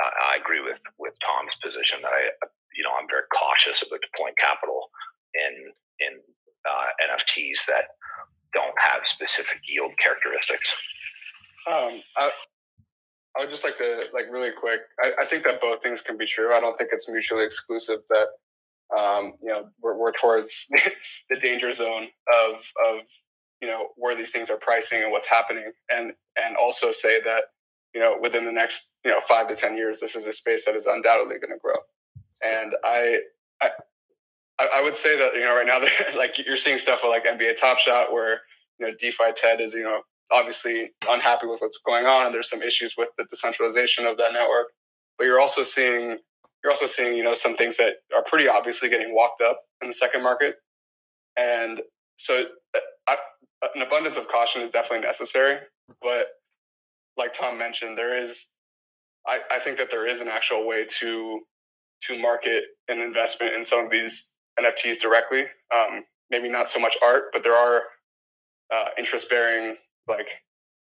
[0.00, 2.30] I, I agree with with Tom's position that I
[2.74, 4.90] you know I'm very cautious about deploying capital
[5.34, 6.20] in in
[6.68, 7.94] uh, NFTs that
[8.52, 10.74] don't have specific yield characteristics.
[11.66, 12.30] Um, I,
[13.36, 14.80] I would just like to like really quick.
[15.02, 16.54] I, I, think that both things can be true.
[16.54, 18.00] I don't think it's mutually exclusive.
[18.08, 18.26] That
[18.98, 20.68] um, you know we're, we're towards
[21.30, 22.06] the danger zone
[22.46, 23.00] of of
[23.60, 27.42] you know where these things are pricing and what's happening, and and also say that
[27.94, 30.64] you know within the next you know five to ten years, this is a space
[30.64, 31.74] that is undoubtedly going to grow.
[32.44, 33.18] And I,
[33.60, 33.68] I
[34.58, 35.80] I would say that you know right now,
[36.18, 38.42] like you're seeing stuff with like NBA Top Shot, where
[38.78, 40.02] you know DeFi Ted is you know
[40.32, 42.26] obviously unhappy with what's going on.
[42.26, 44.68] And there's some issues with the decentralization of that network,
[45.18, 46.18] but you're also seeing
[46.62, 49.88] you're also seeing you know some things that are pretty obviously getting walked up in
[49.88, 50.56] the second market,
[51.38, 51.80] and
[52.16, 53.16] so uh, I,
[53.74, 55.58] an abundance of caution is definitely necessary.
[56.02, 56.28] But
[57.16, 58.54] like Tom mentioned, there is
[59.26, 61.40] I, I think that there is an actual way to
[62.02, 65.44] to market an investment in some of these NFTs directly.
[65.74, 67.82] Um, maybe not so much art, but there are
[68.72, 69.76] uh, interest bearing
[70.08, 70.42] like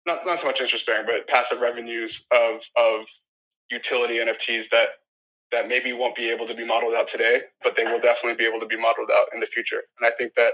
[0.06, 3.06] not not so much interest bearing, but passive revenues of of
[3.70, 4.90] utility NFTs that
[5.52, 8.50] that maybe won't be able to be modeled out today, but they will definitely be
[8.50, 9.84] able to be modeled out in the future.
[10.00, 10.54] And I think that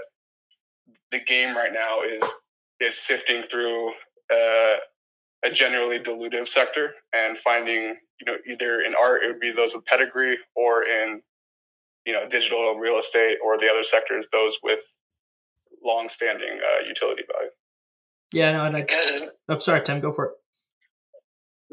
[1.10, 2.42] the game right now is
[2.80, 3.90] is sifting through
[4.32, 4.76] uh,
[5.44, 9.74] a generally dilutive sector and finding you know either in art it would be those
[9.74, 11.22] with pedigree or in
[12.04, 14.96] you know digital real estate or the other sectors those with
[15.84, 17.50] long-standing uh, utility value
[18.32, 18.86] yeah, no, and I,
[19.48, 20.32] I'm sorry, Tim, go for it.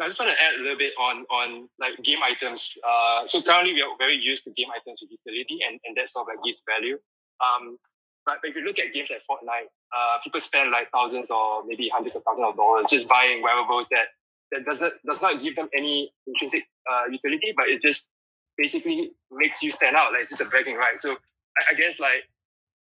[0.02, 2.78] I just want to add a little bit on on like game items.
[2.86, 6.10] Uh, so currently we are very used to game items with utility, and, and that
[6.10, 6.98] sort of like gives value.
[7.40, 7.78] Um,
[8.26, 11.90] but if you look at games like Fortnite, uh, people spend like thousands or maybe
[11.94, 14.08] hundreds of thousands of dollars just buying wearables that
[14.52, 18.10] that doesn't does not give them any intrinsic uh, utility, but it just
[18.58, 20.12] basically makes you stand out.
[20.12, 21.00] Like it's just a bragging right.
[21.00, 22.24] So I, I guess like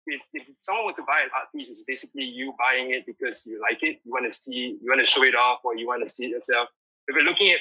[0.08, 3.46] if, if someone were to buy an art piece, it's basically you buying it because
[3.46, 5.88] you like it, you want to see, you want to show it off, or you
[5.88, 6.70] want to see it yourself.
[7.08, 7.60] If you're looking at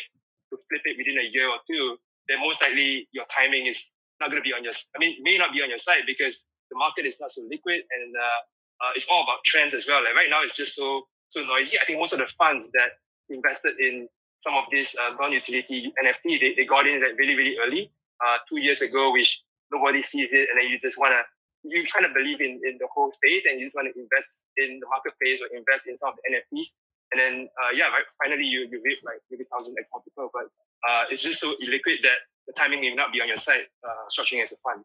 [0.50, 1.96] to flip it within a year or two,
[2.28, 4.72] then most likely your timing is not going to be on your.
[4.94, 7.82] I mean, may not be on your side because the market is not so liquid,
[7.90, 10.02] and uh, uh, it's all about trends as well.
[10.02, 11.78] Like right now, it's just so so noisy.
[11.78, 12.90] I think most of the funds that
[13.28, 17.58] invested in some of these uh, non-utility NFT, they, they got in like really really
[17.58, 17.90] early,
[18.24, 21.22] uh, two years ago, which nobody sees it, and then you just want to
[21.64, 24.44] you kind of believe in, in the whole space and you just want to invest
[24.56, 26.74] in the marketplace or invest in some of the NFTs.
[27.12, 30.44] And then, uh, yeah, right, finally you, you reap like maybe thousand X multiple, but
[30.88, 34.04] uh, it's just so illiquid that the timing may not be on your side, uh,
[34.10, 34.84] structuring as a fund.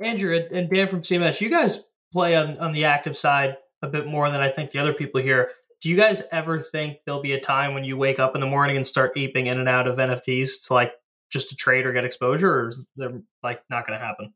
[0.00, 4.06] Andrew and Dan from CMS, you guys play on, on the active side a bit
[4.06, 5.50] more than I think the other people here.
[5.80, 8.46] Do you guys ever think there'll be a time when you wake up in the
[8.46, 10.92] morning and start aping in and out of NFTs to like
[11.30, 14.32] just to trade or get exposure, or is that like not going to happen?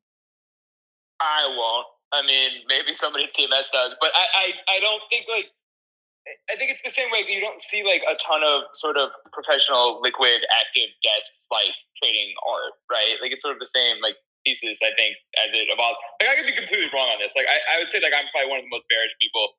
[1.26, 1.86] I won't.
[2.14, 5.50] I mean, maybe somebody at CMS does, but I, I, I don't think like
[6.50, 9.10] I think it's the same way you don't see like a ton of sort of
[9.30, 13.14] professional liquid active desks like trading art, right?
[13.22, 15.98] Like it's sort of the same like pieces, I think, as it evolves.
[16.22, 17.34] Like I could be completely wrong on this.
[17.38, 19.54] Like I, I would say like I'm probably one of the most bearish people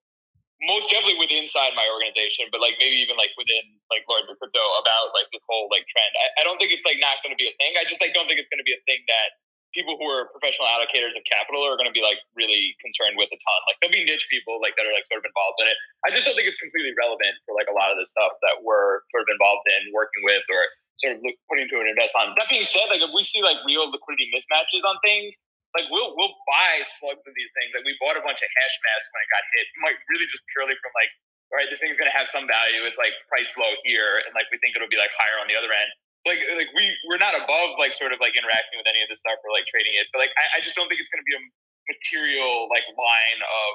[0.63, 3.61] most definitely within inside my organization, but like maybe even like within
[3.93, 6.11] like larger crypto about like this whole like trend.
[6.18, 7.78] I, I don't think it's like not to be a thing.
[7.78, 9.38] I just like don't think it's to be a thing that
[9.78, 13.30] people who are professional allocators of capital are going to be like really concerned with
[13.30, 13.59] a ton.
[13.69, 15.78] Like there'll be niche people like that are like sort of involved in it.
[16.01, 18.65] I just don't think it's completely relevant for like a lot of the stuff that
[18.65, 20.65] we're sort of involved in working with or
[20.97, 22.34] sort of putting to an invest on.
[22.41, 25.38] That being said, like if we see like real liquidity mismatches on things,
[25.78, 27.69] like we'll we'll buy slugs of these things.
[27.78, 29.65] Like we bought a bunch of Hashmasks when it got hit.
[29.86, 31.11] Might really just purely from like,
[31.53, 32.82] all right, this thing's gonna have some value.
[32.89, 35.53] It's like price low here, and like we think it'll be like higher on the
[35.53, 35.91] other end.
[36.26, 39.22] Like like we we're not above like sort of like interacting with any of this
[39.22, 41.38] stuff or like trading it, but like I, I just don't think it's gonna be
[41.38, 41.43] a
[41.88, 43.70] material like line of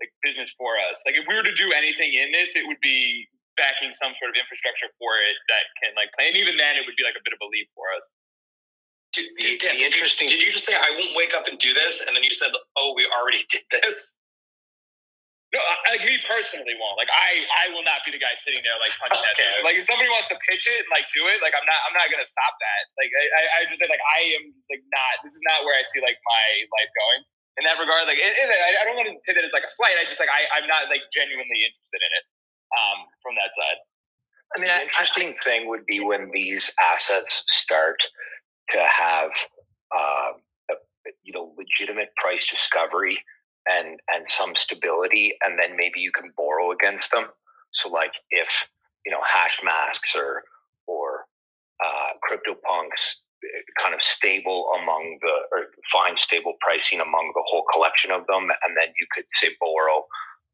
[0.00, 1.02] like business for us.
[1.04, 3.28] Like if we were to do anything in this, it would be
[3.60, 6.32] backing some sort of infrastructure for it that can like play.
[6.32, 8.04] And even then, it would be like a bit of a leap for us.
[9.12, 9.26] Did,
[9.82, 10.28] interesting.
[10.28, 12.22] Did you, did you just say I won't wake up and do this, and then
[12.22, 14.16] you said, "Oh, we already did this"?
[15.50, 15.58] No,
[15.90, 16.94] like me personally won't.
[16.94, 19.50] Like I, I will not be the guy sitting there like punching okay.
[19.50, 19.66] that.
[19.66, 21.96] Like if somebody wants to pitch it and like do it, like I'm not, I'm
[21.98, 22.82] not gonna stop that.
[22.94, 25.26] Like I, I just say like I am like not.
[25.26, 27.20] This is not where I see like my life going
[27.58, 28.06] in that regard.
[28.06, 29.98] Like and, and I don't want to say that as like a slight.
[29.98, 32.24] I just like I, I'm not like genuinely interested in it
[32.78, 33.78] um, from that side.
[34.54, 37.98] I mean, the interesting I, thing would be when these assets start
[38.70, 39.34] to have
[39.90, 40.30] uh,
[40.70, 40.74] a,
[41.26, 43.18] you know legitimate price discovery
[43.70, 47.26] and and some stability, and then maybe you can borrow against them.
[47.72, 48.68] So, like if
[49.04, 50.42] you know Hashmasks or
[50.86, 51.26] or
[51.84, 57.64] uh, CryptoPunks eh, kind of stable among the or find stable pricing among the whole
[57.72, 60.04] collection of them, and then you could say borrow.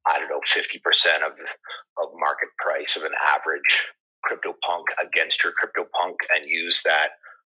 [0.09, 3.87] I don't know, fifty percent of of market price of an average
[4.23, 7.11] crypto punk against your crypto punk and use that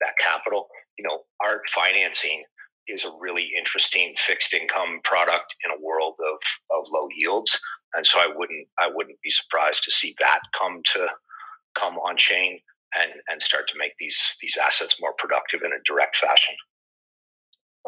[0.05, 0.69] that capital.
[0.99, 2.43] You know, art financing
[2.91, 7.61] is a really interesting fixed income product in a world of, of low yields.
[7.95, 11.09] And so I wouldn't I wouldn't be surprised to see that come to
[11.75, 12.61] come on chain
[12.99, 16.55] and, and start to make these these assets more productive in a direct fashion.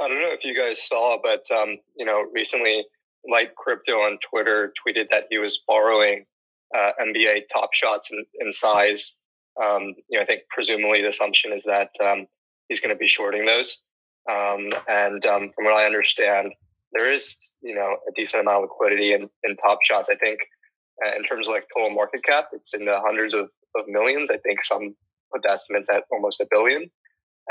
[0.00, 2.84] I don't know if you guys saw, but um, you know, recently
[3.28, 6.24] Light Crypto on Twitter tweeted that he was borrowing
[6.74, 9.18] uh, NBA top shots in, in size
[9.60, 12.26] um, you know, I think presumably the assumption is that um,
[12.68, 13.78] he's going to be shorting those.
[14.30, 16.52] Um, and um, from what I understand,
[16.92, 20.08] there is, you know, a decent amount of liquidity in, in top shots.
[20.10, 20.40] I think
[21.04, 24.30] uh, in terms of like total market cap, it's in the hundreds of, of millions.
[24.30, 24.94] I think some
[25.32, 26.90] put estimates at almost a billion.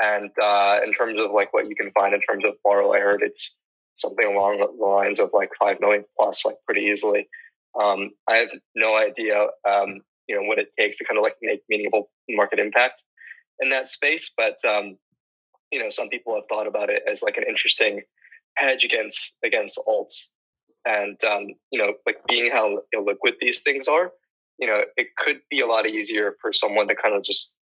[0.01, 2.99] And uh, in terms of like what you can find in terms of borrow, I
[2.99, 3.57] heard it's
[3.95, 7.27] something along the lines of like five million plus, like pretty easily.
[7.79, 11.35] Um, I have no idea um, you know what it takes to kind of like
[11.41, 13.03] make meaningful market impact
[13.59, 14.31] in that space.
[14.35, 14.97] But um,
[15.71, 18.01] you know, some people have thought about it as like an interesting
[18.55, 20.29] hedge against against alts,
[20.85, 24.11] and um, you know, like being how illiquid these things are,
[24.57, 27.55] you know, it could be a lot easier for someone to kind of just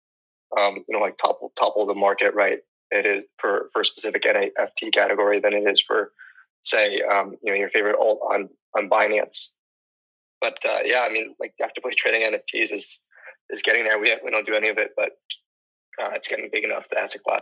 [0.57, 2.60] um, you know like topple topple the market, right?
[2.91, 6.12] It is for for a specific NFT category than it is for
[6.64, 9.51] say um, you know your favorite alt on on Binance
[10.41, 13.03] but uh, yeah, I mean, like actively trading NFTs is
[13.49, 13.99] is getting there.
[13.99, 15.12] We we don't do any of it, but
[16.01, 16.89] uh, it's getting big enough.
[16.89, 17.41] The asset class.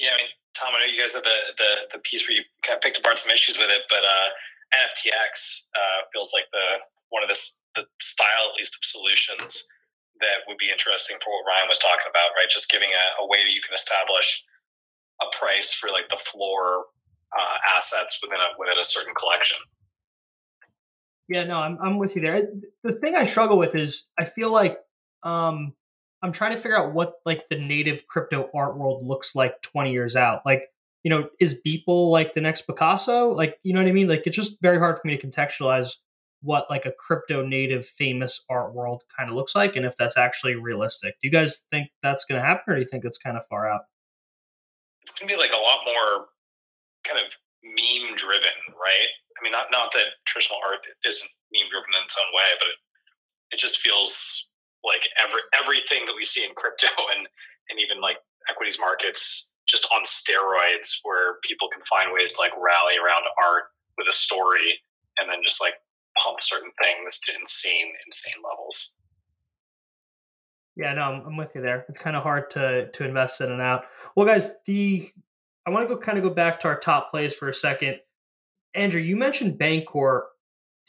[0.00, 2.42] Yeah, I mean, Tom, I know you guys have the, the the piece where you
[2.64, 4.28] kind of picked apart some issues with it, but uh,
[4.72, 6.80] NFTX uh, feels like the
[7.12, 7.38] one of the
[7.76, 9.68] the style at least of solutions
[10.20, 12.48] that would be interesting for what Ryan was talking about, right?
[12.48, 14.44] Just giving a, a way that you can establish
[15.22, 16.86] a price for like the floor
[17.36, 19.58] uh, assets within a within a certain collection.
[21.28, 22.48] Yeah, no, I'm I'm with you there.
[22.82, 24.78] The thing I struggle with is I feel like
[25.22, 25.74] um
[26.22, 29.92] I'm trying to figure out what like the native crypto art world looks like 20
[29.92, 30.42] years out.
[30.44, 30.68] Like,
[31.02, 33.30] you know, is Beeple like the next Picasso?
[33.30, 34.08] Like, you know what I mean?
[34.08, 35.96] Like it's just very hard for me to contextualize
[36.42, 40.16] what like a crypto native famous art world kind of looks like and if that's
[40.16, 41.14] actually realistic.
[41.20, 43.46] Do you guys think that's going to happen or do you think it's kind of
[43.46, 43.82] far out?
[45.02, 46.26] It's going to be like a lot more
[47.06, 49.08] kind of meme driven, right?
[49.38, 52.68] I mean, not not that traditional art isn't meme driven in its own way, but
[52.68, 52.76] it,
[53.52, 54.49] it just feels
[54.84, 57.28] like every everything that we see in crypto and
[57.70, 58.18] and even like
[58.48, 63.64] equities markets just on steroids, where people can find ways to like rally around art
[63.96, 64.80] with a story,
[65.18, 65.74] and then just like
[66.18, 68.96] pump certain things to insane insane levels.
[70.76, 71.84] Yeah, no, I'm, I'm with you there.
[71.88, 73.84] It's kind of hard to to invest in and out.
[74.16, 75.10] Well, guys, the
[75.66, 77.98] I want to go kind of go back to our top plays for a second.
[78.74, 80.22] Andrew, you mentioned Bancor.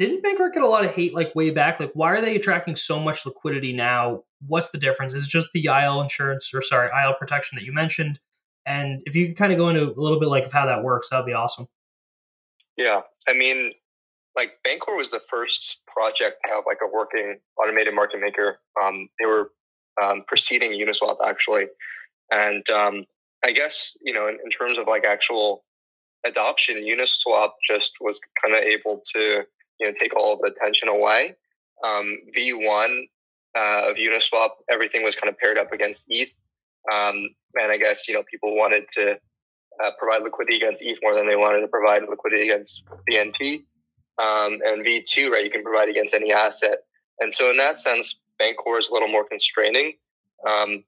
[0.02, 1.80] Didn't Bancor get a lot of hate like way back?
[1.80, 4.24] Like, why are they attracting so much liquidity now?
[4.48, 5.14] What's the difference?
[5.14, 8.20] Is it just the IL insurance or sorry, IL protection that you mentioned?
[8.66, 10.84] And if you could kind of go into a little bit like of how that
[10.84, 11.68] works, that'd be awesome.
[12.78, 13.74] Yeah, I mean,
[14.36, 18.58] like Bancor was the first project to have like a working automated market maker.
[18.84, 19.52] Um, they were
[20.02, 21.68] um, preceding Uniswap actually,
[22.32, 23.06] and um,
[23.46, 25.64] I guess you know in, in, terms of like actual
[26.26, 29.44] adoption, Uniswap just was kind of able to
[29.82, 31.36] you know take all the attention away.
[31.84, 33.02] Um, V1
[33.58, 36.32] uh, of Uniswap, everything was kind of paired up against ETH,
[36.94, 37.28] um,
[37.60, 39.20] and I guess you know people wanted to
[39.84, 43.64] uh, provide liquidity against ETH more than they wanted to provide liquidity against BNT.
[44.18, 46.80] Um, and V2, right, you can provide against any asset.
[47.20, 49.94] And so in that sense, Bancor is a little more constraining.
[50.48, 50.84] Um,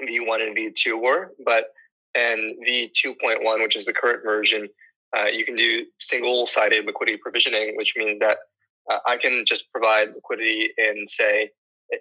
[0.00, 1.72] V1 and V2 were, but
[2.14, 4.68] and V2.1, which is the current version,
[5.16, 8.38] uh, you can do single-sided liquidity provisioning, which means that
[8.90, 11.50] uh, I can just provide liquidity in, say,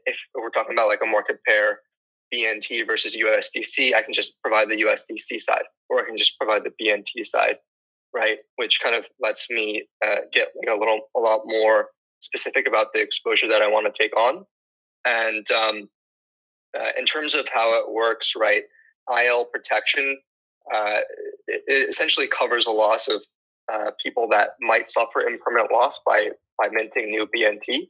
[0.05, 1.81] if we're talking about like a market pair,
[2.33, 6.63] BNT versus USDC, I can just provide the USDC side, or I can just provide
[6.63, 7.57] the BNT side,
[8.13, 8.37] right?
[8.57, 11.87] Which kind of lets me uh, get like a little, a lot more
[12.19, 14.45] specific about the exposure that I want to take on.
[15.05, 15.89] And um,
[16.79, 18.63] uh, in terms of how it works, right?
[19.11, 20.17] IL protection
[20.73, 20.99] uh,
[21.49, 23.23] it, essentially covers a loss of
[23.71, 26.29] uh, people that might suffer impermanent loss by
[26.61, 27.89] by minting new BNT.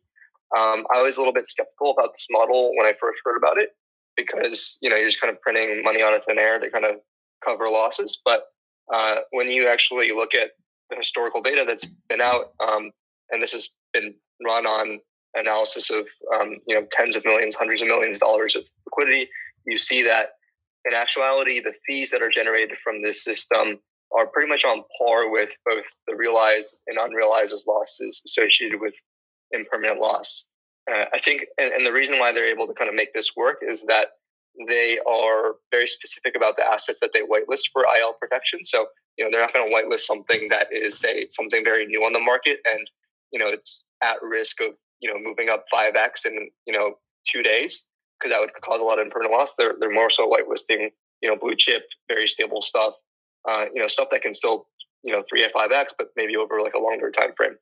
[0.58, 3.62] Um, I was a little bit skeptical about this model when I first heard about
[3.62, 3.70] it
[4.18, 6.86] because you know you're just kind of printing money out of thin air to kind
[6.86, 6.96] of
[7.44, 8.22] cover losses.
[8.24, 8.46] But
[8.94, 10.52] uh, when you actually look at
[10.90, 12.92] the historical data that's been out, um,
[13.32, 15.00] and this has been run on
[15.36, 19.30] analysis of um, you know tens of millions, hundreds of millions of dollars of liquidity,
[19.66, 20.32] you see that
[20.90, 23.80] in actuality, the fees that are generated from this system
[24.18, 28.96] are pretty much on par with both the realized and unrealized losses associated with
[29.52, 30.50] impermanent loss.
[30.92, 33.36] Uh, I think, and, and the reason why they're able to kind of make this
[33.38, 34.08] work is that
[34.68, 38.62] they are very specific about the assets that they whitelist for IL protection.
[38.64, 38.88] So,
[39.18, 42.14] you know, they're not going to whitelist something that is, say, something very new on
[42.14, 42.90] the market and,
[43.32, 44.72] you know, it's at risk of,
[45.02, 46.96] you know, moving up 5x in, you know,
[47.28, 47.88] two days
[48.20, 49.56] because that would cause a lot of impermanent loss.
[49.56, 50.90] They're, they're more so whitelisting,
[51.22, 52.96] you know, blue chip, very stable stuff,
[53.48, 54.68] uh, you know, stuff that can still,
[55.04, 57.56] you know, 3 5x, but maybe over like a longer time frame.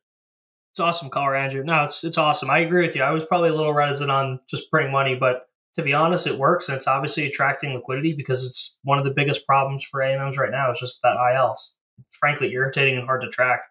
[0.72, 1.64] It's awesome, caller Andrew.
[1.64, 2.50] No, it's it's awesome.
[2.50, 3.02] I agree with you.
[3.02, 6.38] I was probably a little reticent on just printing money, but to be honest, it
[6.38, 10.36] works and it's obviously attracting liquidity because it's one of the biggest problems for AMMs
[10.36, 10.70] right now.
[10.70, 11.76] Is just that ILs,
[12.10, 13.62] frankly, irritating and hard to track.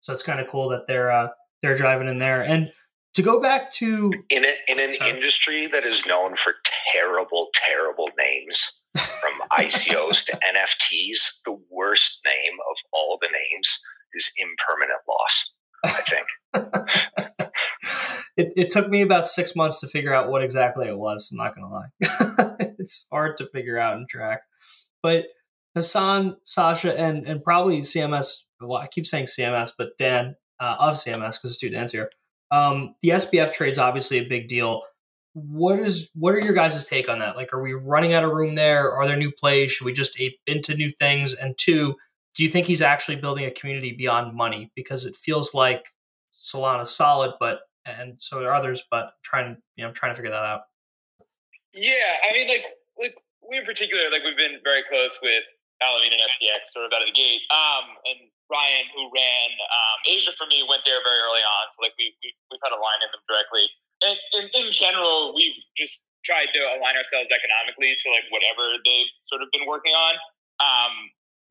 [0.00, 1.28] So it's kind of cool that they're uh,
[1.62, 2.42] they're driving in there.
[2.42, 2.72] And
[3.14, 5.10] to go back to in a, in an sorry.
[5.10, 6.54] industry that is known for
[6.92, 13.82] terrible, terrible names, from ICOs to NFTs, the worst name of all the names
[14.14, 15.54] is impermanent loss.
[15.84, 16.26] I think.
[18.36, 21.30] it, it took me about six months to figure out what exactly it was.
[21.30, 22.66] I'm not going to lie.
[22.78, 24.40] it's hard to figure out and track.
[25.02, 25.26] But
[25.76, 30.96] Hassan, Sasha, and, and probably CMS, well, I keep saying CMS, but Dan uh, of
[30.96, 32.10] CMS, because two Dan's here.
[32.50, 34.82] Um, the SBF trade's obviously a big deal.
[35.34, 37.36] What is what are your guys' take on that?
[37.36, 38.92] Like, are we running out of room there?
[38.92, 39.70] Are there new plays?
[39.70, 41.34] Should we just ape into new things?
[41.34, 41.94] And two,
[42.34, 44.72] do you think he's actually building a community beyond money?
[44.74, 45.88] Because it feels like
[46.32, 48.82] Solana's solid, but and so are others.
[48.90, 50.62] But I'm trying, you know, I'm trying to figure that out.
[51.72, 51.92] Yeah,
[52.28, 52.64] I mean, like,
[52.98, 53.14] like
[53.48, 55.44] we in particular, like we've been very close with
[55.82, 57.40] Alameda and FTX sort of out of the gate.
[57.50, 61.64] Um, and Ryan, who ran um, Asia for me, went there very early on.
[61.76, 63.68] So like we we've, we've had a line in them directly.
[64.04, 69.12] And in, in general, we've just tried to align ourselves economically to like whatever they've
[69.28, 70.14] sort of been working on.
[70.58, 70.92] Um,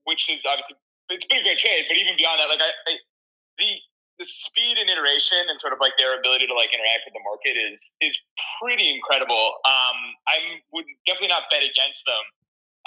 [0.08, 0.76] which is obviously
[1.12, 2.93] it's been a great trade, but even beyond that, like I, I
[3.60, 3.70] the
[4.18, 7.22] the speed and iteration and sort of like their ability to like interact with the
[7.22, 8.18] market is is
[8.60, 9.62] pretty incredible.
[9.68, 12.24] Um, I would definitely not bet against them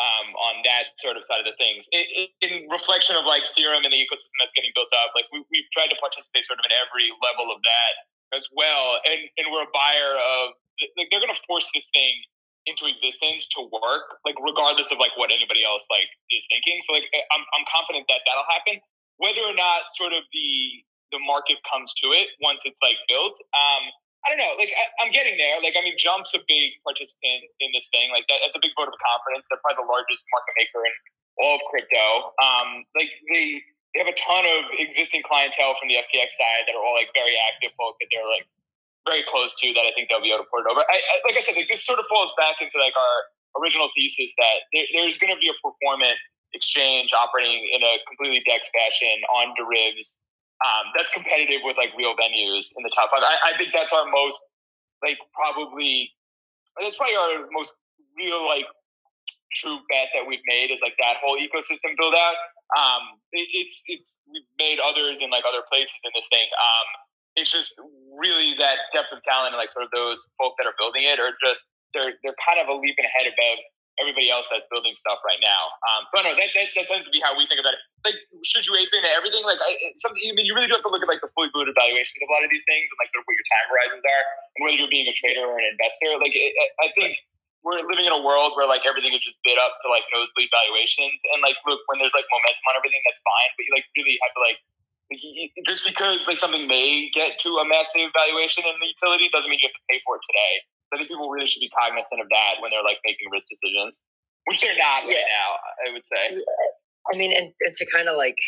[0.01, 1.85] um, on that sort of side of the things.
[1.93, 5.29] It, it, in reflection of like Serum and the ecosystem that's getting built up, like
[5.29, 7.95] we, we've tried to participate sort of in every level of that
[8.33, 10.57] as well, and and we're a buyer of
[10.97, 12.17] like they're going to force this thing
[12.65, 16.81] into existence to work, like regardless of like what anybody else like is thinking.
[16.89, 18.81] So like I'm I'm confident that that'll happen.
[19.21, 20.51] Whether or not sort of the
[21.13, 23.85] the market comes to it once it's like built, um,
[24.27, 24.53] I don't know.
[24.61, 25.57] Like I, am getting there.
[25.65, 28.13] Like I mean, Jump's a big participant in this thing.
[28.13, 29.49] Like that, that's a big vote of confidence.
[29.49, 30.95] They're probably the largest market maker in
[31.41, 32.37] all of crypto.
[32.41, 33.65] Um, like they
[33.97, 37.11] they have a ton of existing clientele from the FTX side that are all like
[37.17, 38.47] very active folk that they're like
[39.09, 40.85] very close to that I think they'll be able to port it over.
[40.85, 43.17] I, I, like I said, like this sort of falls back into like our
[43.59, 46.21] original thesis that there, there's going to be a performant
[46.53, 50.19] exchange operating in a completely DEX fashion on derivs
[50.61, 53.25] um, that's competitive with like real venues in the top five.
[53.25, 54.41] I, I think that's our most
[55.03, 56.13] like probably
[56.81, 57.75] that's probably our most
[58.17, 58.67] real like
[59.53, 62.37] true bet that we've made is like that whole ecosystem build out.
[62.77, 66.47] Um, it, it's it's we've made others in like other places in this thing.
[66.55, 66.87] Um,
[67.37, 67.75] it's just
[68.19, 71.19] really that depth of talent and like sort of those folk that are building it
[71.19, 73.59] are just they're they're kind of a leap ahead above
[74.01, 75.71] everybody else that's building stuff right now.
[75.87, 77.83] Um, but no, that, that, that tends to be how we think about it.
[78.03, 79.45] Like, should you ape into everything?
[79.45, 80.19] Like, I, something.
[80.25, 82.29] I mean, you really do have to look at like the fully diluted valuations of
[82.29, 84.25] a lot of these things and like sort of what your time horizons are,
[84.57, 86.17] and whether you're being a trader or an investor.
[86.17, 87.21] Like, it, I think
[87.61, 90.49] we're living in a world where like everything is just bid up to like nosebleed
[90.49, 93.51] valuations, and like, look, when there's like momentum on everything, that's fine.
[93.55, 94.59] But you like really have to like
[95.67, 99.59] just because like something may get to a massive valuation in the utility doesn't mean
[99.61, 100.55] you have to pay for it today.
[100.93, 104.03] I think people really should be cognizant of that when they're like making risk decisions,
[104.47, 105.39] which they're not right yeah.
[105.39, 105.49] now.
[105.87, 106.35] I would say.
[107.13, 108.39] I mean, and, and to kind of like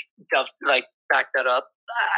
[0.66, 1.68] like back that up,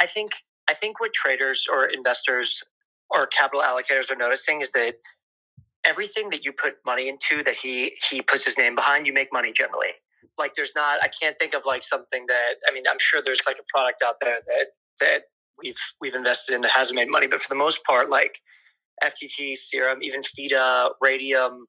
[0.00, 0.32] I think
[0.68, 2.62] I think what traders or investors
[3.10, 4.94] or capital allocators are noticing is that
[5.84, 9.32] everything that you put money into that he he puts his name behind, you make
[9.32, 9.92] money generally.
[10.38, 13.42] Like there's not I can't think of like something that I mean I'm sure there's
[13.46, 14.66] like a product out there that
[15.00, 15.22] that
[15.62, 18.38] we've we've invested in that hasn't made money, but for the most part, like
[19.03, 21.61] FTT, Serum, even FIDA, Raydium.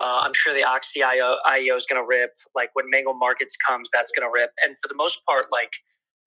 [0.00, 1.36] Uh, I'm sure the Oxy IO,
[1.76, 2.32] is going to rip.
[2.54, 4.50] Like when Mango Markets comes, that's going to rip.
[4.64, 5.72] And for the most part, like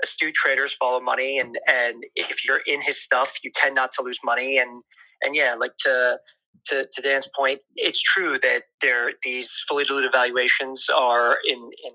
[0.03, 4.03] astute traders follow money, and and if you're in his stuff, you tend not to
[4.03, 4.59] lose money.
[4.59, 4.81] And
[5.23, 6.19] and yeah, like to
[6.67, 11.91] to, to Dan's point, it's true that there these fully diluted valuations are in in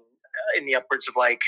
[0.58, 1.40] in the upwards of like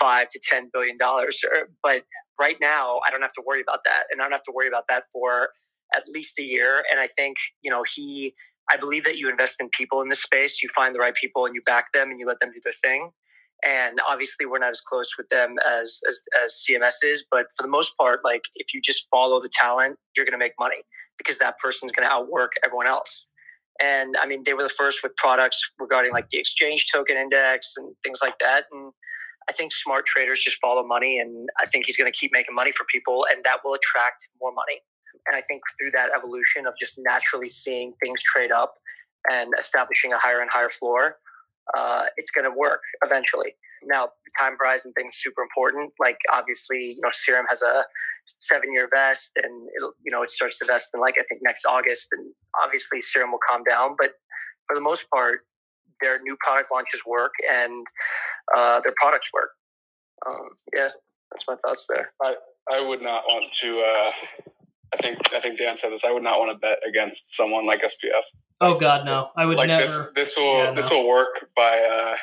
[0.00, 1.42] five to ten billion dollars.
[1.82, 2.04] But
[2.38, 4.68] right now, I don't have to worry about that, and I don't have to worry
[4.68, 5.48] about that for
[5.94, 6.84] at least a year.
[6.90, 8.34] And I think you know he.
[8.70, 10.62] I believe that you invest in people in this space.
[10.62, 12.72] You find the right people and you back them and you let them do their
[12.84, 13.10] thing.
[13.64, 17.62] And obviously, we're not as close with them as, as, as CMS is, but for
[17.62, 20.82] the most part, like if you just follow the talent, you're going to make money
[21.16, 23.28] because that person's going to outwork everyone else.
[23.80, 27.74] And I mean, they were the first with products regarding like the exchange token index
[27.76, 28.64] and things like that.
[28.72, 28.92] And
[29.48, 32.54] I think smart traders just follow money, and I think he's going to keep making
[32.54, 34.80] money for people, and that will attract more money.
[35.26, 38.74] And I think through that evolution of just naturally seeing things trade up
[39.30, 41.16] and establishing a higher and higher floor,
[41.76, 43.54] uh, it's going to work eventually.
[43.84, 45.92] Now, the time horizon thing is super important.
[45.98, 47.84] Like, obviously, you know, Serum has a
[48.24, 52.08] seven-year vest, and you know, it starts to vest in like I think next August,
[52.12, 52.32] and
[52.62, 53.96] obviously, Serum will calm down.
[53.98, 54.12] But
[54.66, 55.40] for the most part,
[56.00, 57.86] their new product launches work and
[58.56, 59.50] uh, their products work.
[60.26, 60.88] Um, yeah,
[61.30, 62.12] that's my thoughts there.
[62.22, 62.36] I
[62.70, 63.80] I would not want to.
[63.80, 64.10] Uh,
[64.92, 66.04] I think I think Dan said this.
[66.04, 68.22] I would not want to bet against someone like SBF.
[68.60, 69.28] Oh God, no!
[69.36, 69.82] I would like never.
[69.82, 70.98] This, this will yeah, this no.
[70.98, 72.16] will work by uh,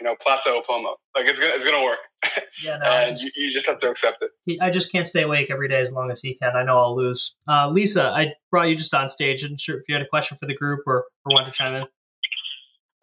[0.00, 0.94] you know Plaza Plomo.
[1.16, 1.98] Like it's gonna it's gonna work.
[2.64, 4.58] Yeah, no, and just, you, you, just have to accept it.
[4.60, 6.56] I just can't stay awake every day as long as he can.
[6.56, 7.36] I know I'll lose.
[7.48, 10.36] Uh, Lisa, I brought you just on stage, and sure if you had a question
[10.36, 11.82] for the group or or want to chime in.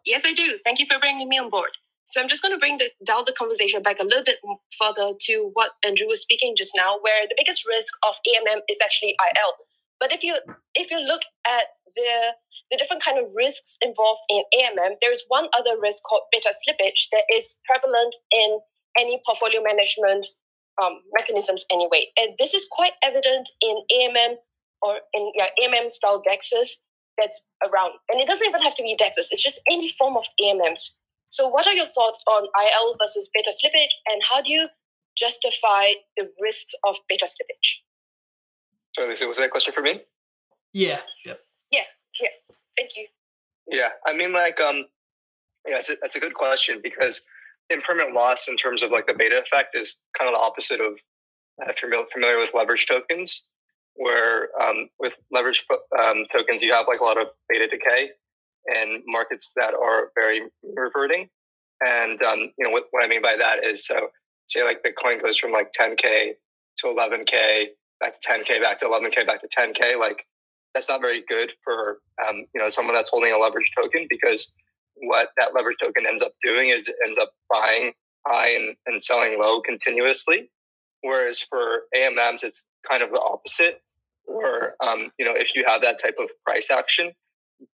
[0.06, 0.58] Yes, I do.
[0.64, 1.70] Thank you for bringing me on board.
[2.04, 4.38] So I'm just going to bring the, down the conversation back a little bit
[4.78, 8.78] further to what Andrew was speaking just now, where the biggest risk of AMM is
[8.82, 9.52] actually IL.
[9.98, 10.36] But if you
[10.74, 12.34] if you look at the
[12.70, 16.52] the different kind of risks involved in AMM, there is one other risk called beta
[16.52, 18.60] slippage that is prevalent in
[18.98, 20.26] any portfolio management
[20.82, 22.06] um, mechanisms anyway.
[22.20, 24.36] And this is quite evident in AMM
[24.82, 26.76] or in yeah, AMM style dexes
[27.20, 27.92] that's around.
[28.12, 30.96] And it doesn't even have to be dexes, it's just any form of AMMs.
[31.26, 34.68] So, what are your thoughts on IL versus beta slippage, and how do you
[35.16, 35.86] justify
[36.16, 37.80] the risks of beta slippage?
[38.94, 40.02] So, was that a question for me?
[40.72, 41.00] Yeah.
[41.24, 41.40] Yep.
[41.72, 41.80] Yeah.
[42.20, 42.28] Yeah.
[42.76, 43.06] Thank you.
[43.68, 44.84] Yeah, I mean, like, um,
[45.66, 47.22] yeah, that's a, that's a good question because
[47.70, 51.00] impermanent loss in terms of like the beta effect is kind of the opposite of
[51.66, 53.42] if you're familiar with leverage tokens,
[53.96, 55.64] where um, with leverage
[56.02, 58.10] um, tokens you have like a lot of beta decay
[58.66, 60.42] and markets that are very
[60.76, 61.28] reverting.
[61.86, 64.08] And um, you know what, what I mean by that is so
[64.46, 66.32] say like Bitcoin goes from like 10k
[66.78, 67.66] to 11k
[68.00, 70.24] back to 10k back to 11k back to 10k like
[70.74, 74.54] that's not very good for um, you know someone that's holding a leverage token because
[74.96, 77.92] what that leverage token ends up doing is it ends up buying
[78.26, 80.50] high and, and selling low continuously
[81.02, 83.82] whereas for AMMs it's kind of the opposite
[84.26, 87.12] or um, you know if you have that type of price action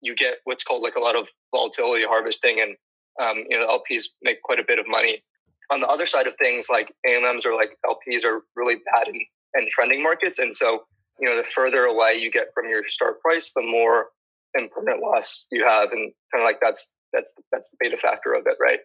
[0.02, 2.76] you get what's called like a lot of volatility harvesting and
[3.20, 5.22] um, you know lps make quite a bit of money.
[5.70, 9.20] On the other side of things like amms or like lps are really bad in,
[9.54, 10.84] in trending markets and so
[11.18, 14.08] you know the further away you get from your start price the more
[14.54, 18.46] impermanent loss you have and kind of like that's that's that's the beta factor of
[18.46, 18.80] it right?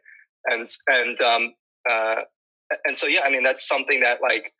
[0.51, 1.53] And and um
[1.89, 2.21] uh
[2.85, 4.53] and so yeah i mean that's something that like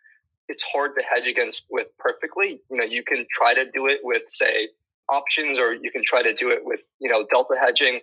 [0.48, 2.62] it's hard to hedge against with perfectly.
[2.70, 4.70] You know, you can try to do it with say
[5.10, 8.02] options, or you can try to do it with you know delta hedging.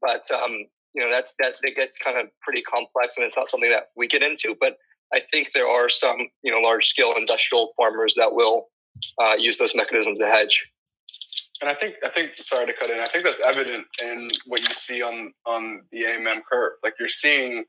[0.00, 3.48] But um, you know that's that it gets kind of pretty complex, and it's not
[3.48, 4.56] something that we get into.
[4.58, 4.76] But
[5.12, 8.68] I think there are some you know large scale industrial farmers that will
[9.20, 10.72] uh, use those mechanisms to hedge.
[11.60, 12.98] And I think I think sorry to cut in.
[12.98, 16.72] I think that's evident in what you see on on the AMM curve.
[16.82, 17.64] Like you're seeing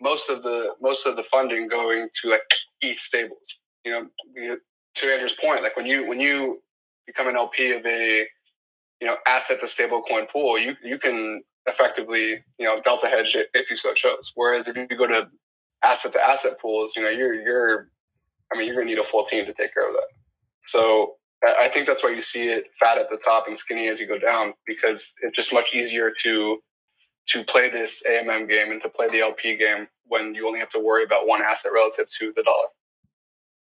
[0.00, 2.42] most of the most of the funding going to like
[2.82, 3.58] ETH stables.
[3.84, 4.56] You know,
[4.94, 6.62] to Andrew's point, like when you when you
[7.06, 8.26] become an LP of a
[9.00, 13.48] you know asset to stablecoin pool, you you can effectively you know delta hedge it
[13.54, 14.32] if you so chose.
[14.34, 15.28] Whereas if you go to
[15.82, 17.88] asset to asset pools, you know you're you're
[18.52, 20.08] I mean you're gonna need a full team to take care of that.
[20.60, 23.98] So I think that's why you see it fat at the top and skinny as
[23.98, 26.60] you go down because it's just much easier to
[27.30, 30.68] to play this AMM game and to play the LP game when you only have
[30.70, 32.66] to worry about one asset relative to the dollar.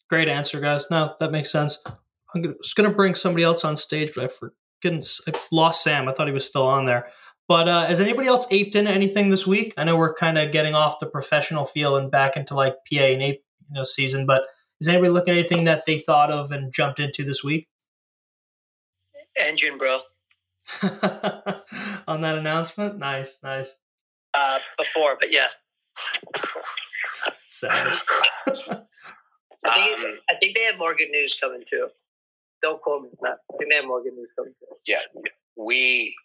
[0.10, 0.86] Great answer, guys.
[0.90, 1.80] No, that makes sense.
[1.86, 5.84] I'm gonna, just going to bring somebody else on stage, but I forget, I lost
[5.84, 6.10] Sam.
[6.10, 7.10] I thought he was still on there.
[7.48, 9.74] But uh, has anybody else aped into anything this week?
[9.78, 13.02] I know we're kind of getting off the professional feel and back into like PA
[13.02, 14.44] and ape you know, season, but
[14.82, 17.68] is anybody looking at anything that they thought of and jumped into this week?
[19.48, 20.00] Engine, bro.
[22.08, 23.80] on that announcement, nice, nice.
[24.34, 25.48] Uh, before, but yeah.
[27.48, 28.02] Savage.
[29.66, 31.90] I think, um, I think they have more good news coming too.
[32.62, 33.40] Don't quote me that.
[33.54, 34.76] I think they have more good news coming too.
[34.86, 35.00] Yeah,
[35.58, 36.16] we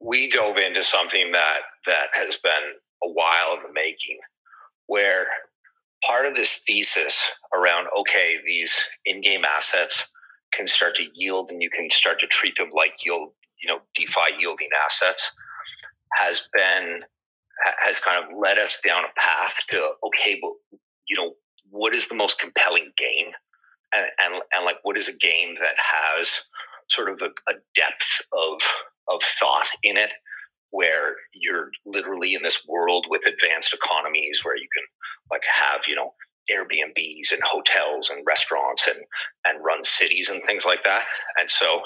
[0.00, 2.52] we dove into something that that has been
[3.04, 4.18] a while in the making,
[4.86, 5.26] where
[6.04, 10.10] part of this thesis around okay, these in-game assets
[10.52, 13.30] can start to yield, and you can start to treat them like yield,
[13.66, 15.34] you know, DeFi yielding assets,
[16.14, 17.02] has been
[17.78, 21.32] has kind of led us down a path to okay, but you know,
[21.70, 23.28] what is the most compelling game?
[23.94, 26.44] And, and, and like what is a game that has
[26.90, 28.60] sort of a, a depth of
[29.08, 30.10] of thought in it
[30.70, 34.84] where you're literally in this world with advanced economies where you can
[35.30, 36.12] like have you know
[36.50, 39.04] airbnbs and hotels and restaurants and
[39.46, 41.04] and run cities and things like that?
[41.40, 41.82] And so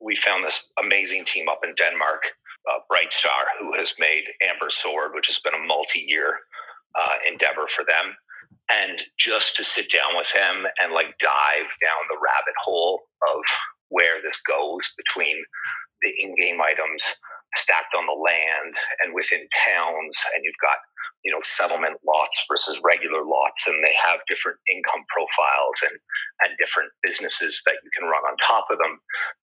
[0.00, 2.22] we found this amazing team up in denmark
[2.70, 6.38] uh, brightstar who has made Ember Sword which has been a multi-year
[6.98, 8.14] uh, endeavor for them.
[8.70, 13.02] And just to sit down with him and like dive down the rabbit hole
[13.34, 13.42] of
[13.88, 15.36] where this goes between
[16.02, 17.18] the in-game items
[17.56, 20.78] stacked on the land and within towns and you've got
[21.24, 25.98] you know settlement lots versus regular lots and they have different income profiles and
[26.44, 28.98] and different businesses that you can run on top of them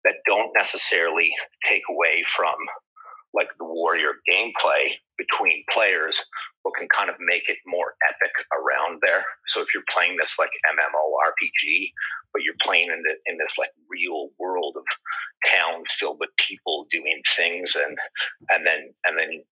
[0.04, 1.30] that don't necessarily
[1.64, 2.54] take away from
[3.34, 6.24] like the warrior gameplay between players
[6.66, 9.24] but can kind of make it more epic around there.
[9.46, 11.92] So if you're playing this like MMO RPG,
[12.32, 14.84] but you're playing in, the, in this like real world of
[15.46, 17.96] towns filled with people doing things, and
[18.50, 19.44] and then and then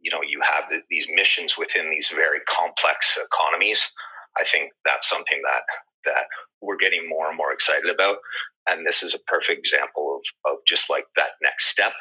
[0.00, 3.92] you know you have the, these missions within these very complex economies.
[4.38, 5.62] I think that's something that
[6.04, 6.26] that
[6.60, 8.18] we're getting more and more excited about,
[8.68, 11.92] and this is a perfect example of of just like that next step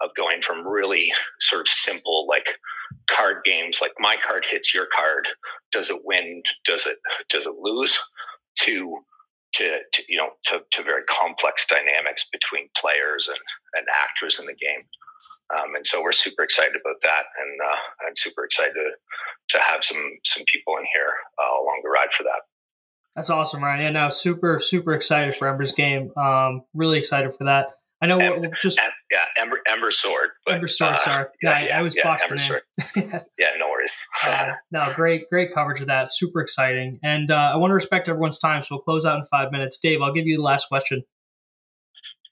[0.00, 2.46] of going from really sort of simple like
[3.08, 5.28] card games like my card hits your card.
[5.72, 6.42] Does it win?
[6.64, 6.98] Does it
[7.28, 8.00] does it lose?
[8.56, 8.98] to
[9.54, 13.38] to, to you know to, to very complex dynamics between players and,
[13.74, 14.84] and actors in the game
[15.56, 18.90] um, and so we're super excited about that and uh, i'm super excited to,
[19.48, 22.42] to have some some people in here uh, along the ride for that
[23.14, 27.44] that's awesome ryan yeah no super super excited for ember's game um, really excited for
[27.44, 27.68] that
[28.02, 28.18] I know.
[28.18, 30.30] Em, just em, yeah, Ember Ember Sword.
[30.44, 30.94] But, Ember Sword.
[30.94, 32.62] Uh, sorry, yeah, yeah, I, I was yeah, Ember Sword.
[32.96, 33.73] yeah, no.
[34.26, 36.12] Uh, no, great, great coverage of that.
[36.12, 39.24] Super exciting, and uh, I want to respect everyone's time, so we'll close out in
[39.24, 39.78] five minutes.
[39.78, 41.02] Dave, I'll give you the last question.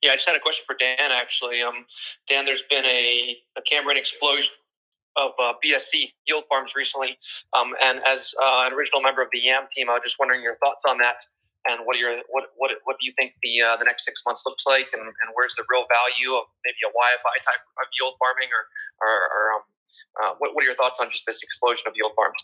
[0.02, 1.12] Yeah, I just had a question for Dan.
[1.12, 1.86] Actually, um,
[2.28, 4.52] Dan, there's been a, a Cambrian explosion
[5.16, 7.16] of uh, BSC yield farms recently,
[7.58, 10.42] um, and as uh, an original member of the YAM team, I was just wondering
[10.42, 11.18] your thoughts on that
[11.68, 14.22] and what are your what what what do you think the uh, the next six
[14.26, 17.86] months looks like, and, and where's the real value of maybe a YFI type of
[17.98, 18.62] yield farming, or
[18.98, 19.62] or, or um,
[20.22, 22.42] uh, what what are your thoughts on just this explosion of yield farms?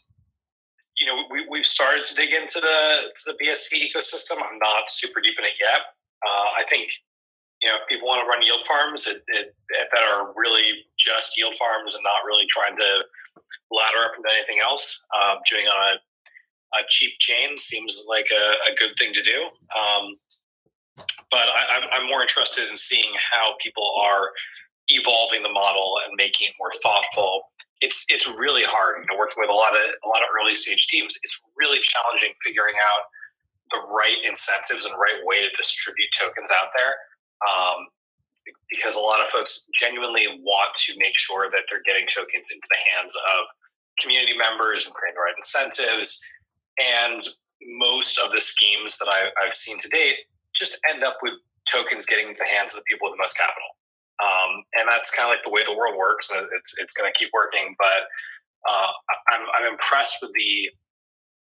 [1.00, 4.42] You know, we we've started to dig into the to the BSC ecosystem.
[4.42, 5.80] I'm not super deep in it yet.
[6.26, 6.90] Uh, I think
[7.62, 11.38] you know if people want to run yield farms it, it, that are really just
[11.38, 13.04] yield farms and not really trying to
[13.70, 15.06] ladder up into anything else.
[15.14, 15.98] Uh, doing on a
[16.76, 19.48] a cheap chain seems like a, a good thing to do.
[19.72, 20.16] Um,
[21.30, 24.30] but I, am more interested in seeing how people are
[24.88, 27.52] evolving the model and making it more thoughtful.
[27.80, 29.02] It's it's really hard.
[29.02, 31.78] You know, working with a lot of a lot of early stage teams, it's really
[31.82, 33.02] challenging figuring out
[33.70, 36.94] the right incentives and right way to distribute tokens out there.
[37.44, 37.86] Um,
[38.70, 42.66] because a lot of folks genuinely want to make sure that they're getting tokens into
[42.68, 43.46] the hands of
[44.00, 46.22] community members and creating the right incentives.
[46.80, 47.20] And
[47.78, 50.16] most of the schemes that I, have seen to date
[50.54, 51.34] just end up with
[51.70, 53.68] tokens getting into the hands of the people with the most capital.
[54.22, 57.10] Um, and that's kind of like the way the world works, and it's it's going
[57.10, 57.74] to keep working.
[57.78, 58.10] But
[58.68, 58.92] uh,
[59.32, 60.70] I'm I'm impressed with the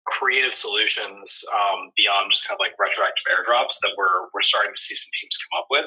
[0.06, 4.82] creative solutions um, beyond just kind of like retroactive airdrops that we're we're starting to
[4.82, 5.86] see some teams come up with.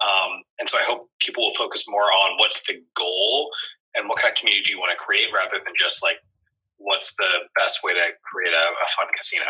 [0.00, 3.50] Um, and so I hope people will focus more on what's the goal
[3.94, 6.16] and what kind of community do you want to create rather than just like
[6.78, 7.28] what's the
[7.58, 9.44] best way to create a, a fun casino.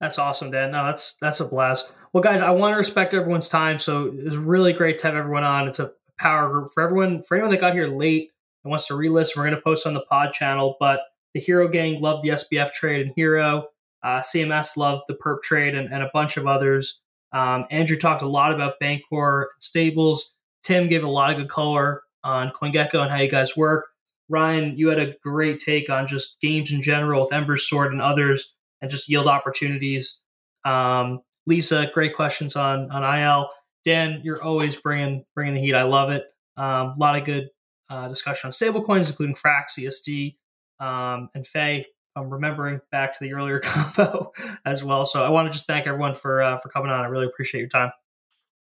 [0.00, 0.72] That's awesome, Dan.
[0.72, 1.90] No, that's that's a blast.
[2.12, 5.44] Well, guys, I want to respect everyone's time, so it's really great to have everyone
[5.44, 5.68] on.
[5.68, 7.22] It's a power group for everyone.
[7.22, 8.32] For anyone that got here late
[8.64, 10.76] and wants to re-listen, we're going to post on the pod channel.
[10.80, 11.00] But
[11.34, 13.68] the Hero Gang loved the SBF trade and Hero.
[14.02, 17.00] Uh, CMS loved the perp trade and, and a bunch of others.
[17.32, 20.36] Um, Andrew talked a lot about Bancor and stables.
[20.62, 23.88] Tim gave a lot of good color on CoinGecko and how you guys work.
[24.28, 28.02] Ryan, you had a great take on just games in general with Ember's Sword and
[28.02, 30.22] others, and just yield opportunities.
[30.64, 33.50] Um, Lisa, great questions on on IL.
[33.84, 35.74] Dan, you're always bringing bringing the heat.
[35.74, 36.24] I love it.
[36.56, 37.48] Um, a lot of good
[37.88, 40.36] uh, discussion on stablecoins, including Frax, ESD,
[40.84, 41.86] um, and FEI.
[42.14, 44.32] I'm remembering back to the earlier combo
[44.64, 45.04] as well.
[45.04, 47.00] So I want to just thank everyone for uh, for coming on.
[47.00, 47.90] I really appreciate your time.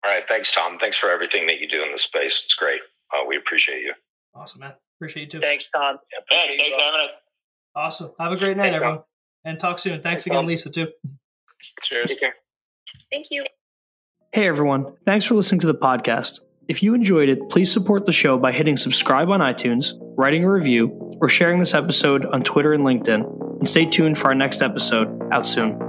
[0.06, 0.78] All right, thanks, Tom.
[0.78, 2.44] Thanks for everything that you do in the space.
[2.46, 2.82] It's great.
[3.12, 3.94] Uh, we appreciate you.
[4.36, 4.74] Awesome, man.
[5.00, 5.40] Appreciate you too.
[5.40, 5.98] Thanks, Tom.
[6.14, 6.60] Yeah, thanks.
[6.60, 7.18] Thanks for having us.
[7.76, 8.12] Awesome.
[8.20, 8.98] Have a great night, thanks, everyone.
[8.98, 9.06] Tom.
[9.46, 9.94] And talk soon.
[9.94, 10.46] Thanks, thanks again, Tom.
[10.46, 10.90] Lisa, too.
[11.82, 12.20] Cheers.
[13.12, 13.44] Thank you.
[14.34, 14.94] Hey, everyone.
[15.06, 16.42] Thanks for listening to the podcast.
[16.68, 20.52] If you enjoyed it, please support the show by hitting subscribe on iTunes, writing a
[20.52, 23.60] review, or sharing this episode on Twitter and LinkedIn.
[23.60, 25.85] And stay tuned for our next episode out soon.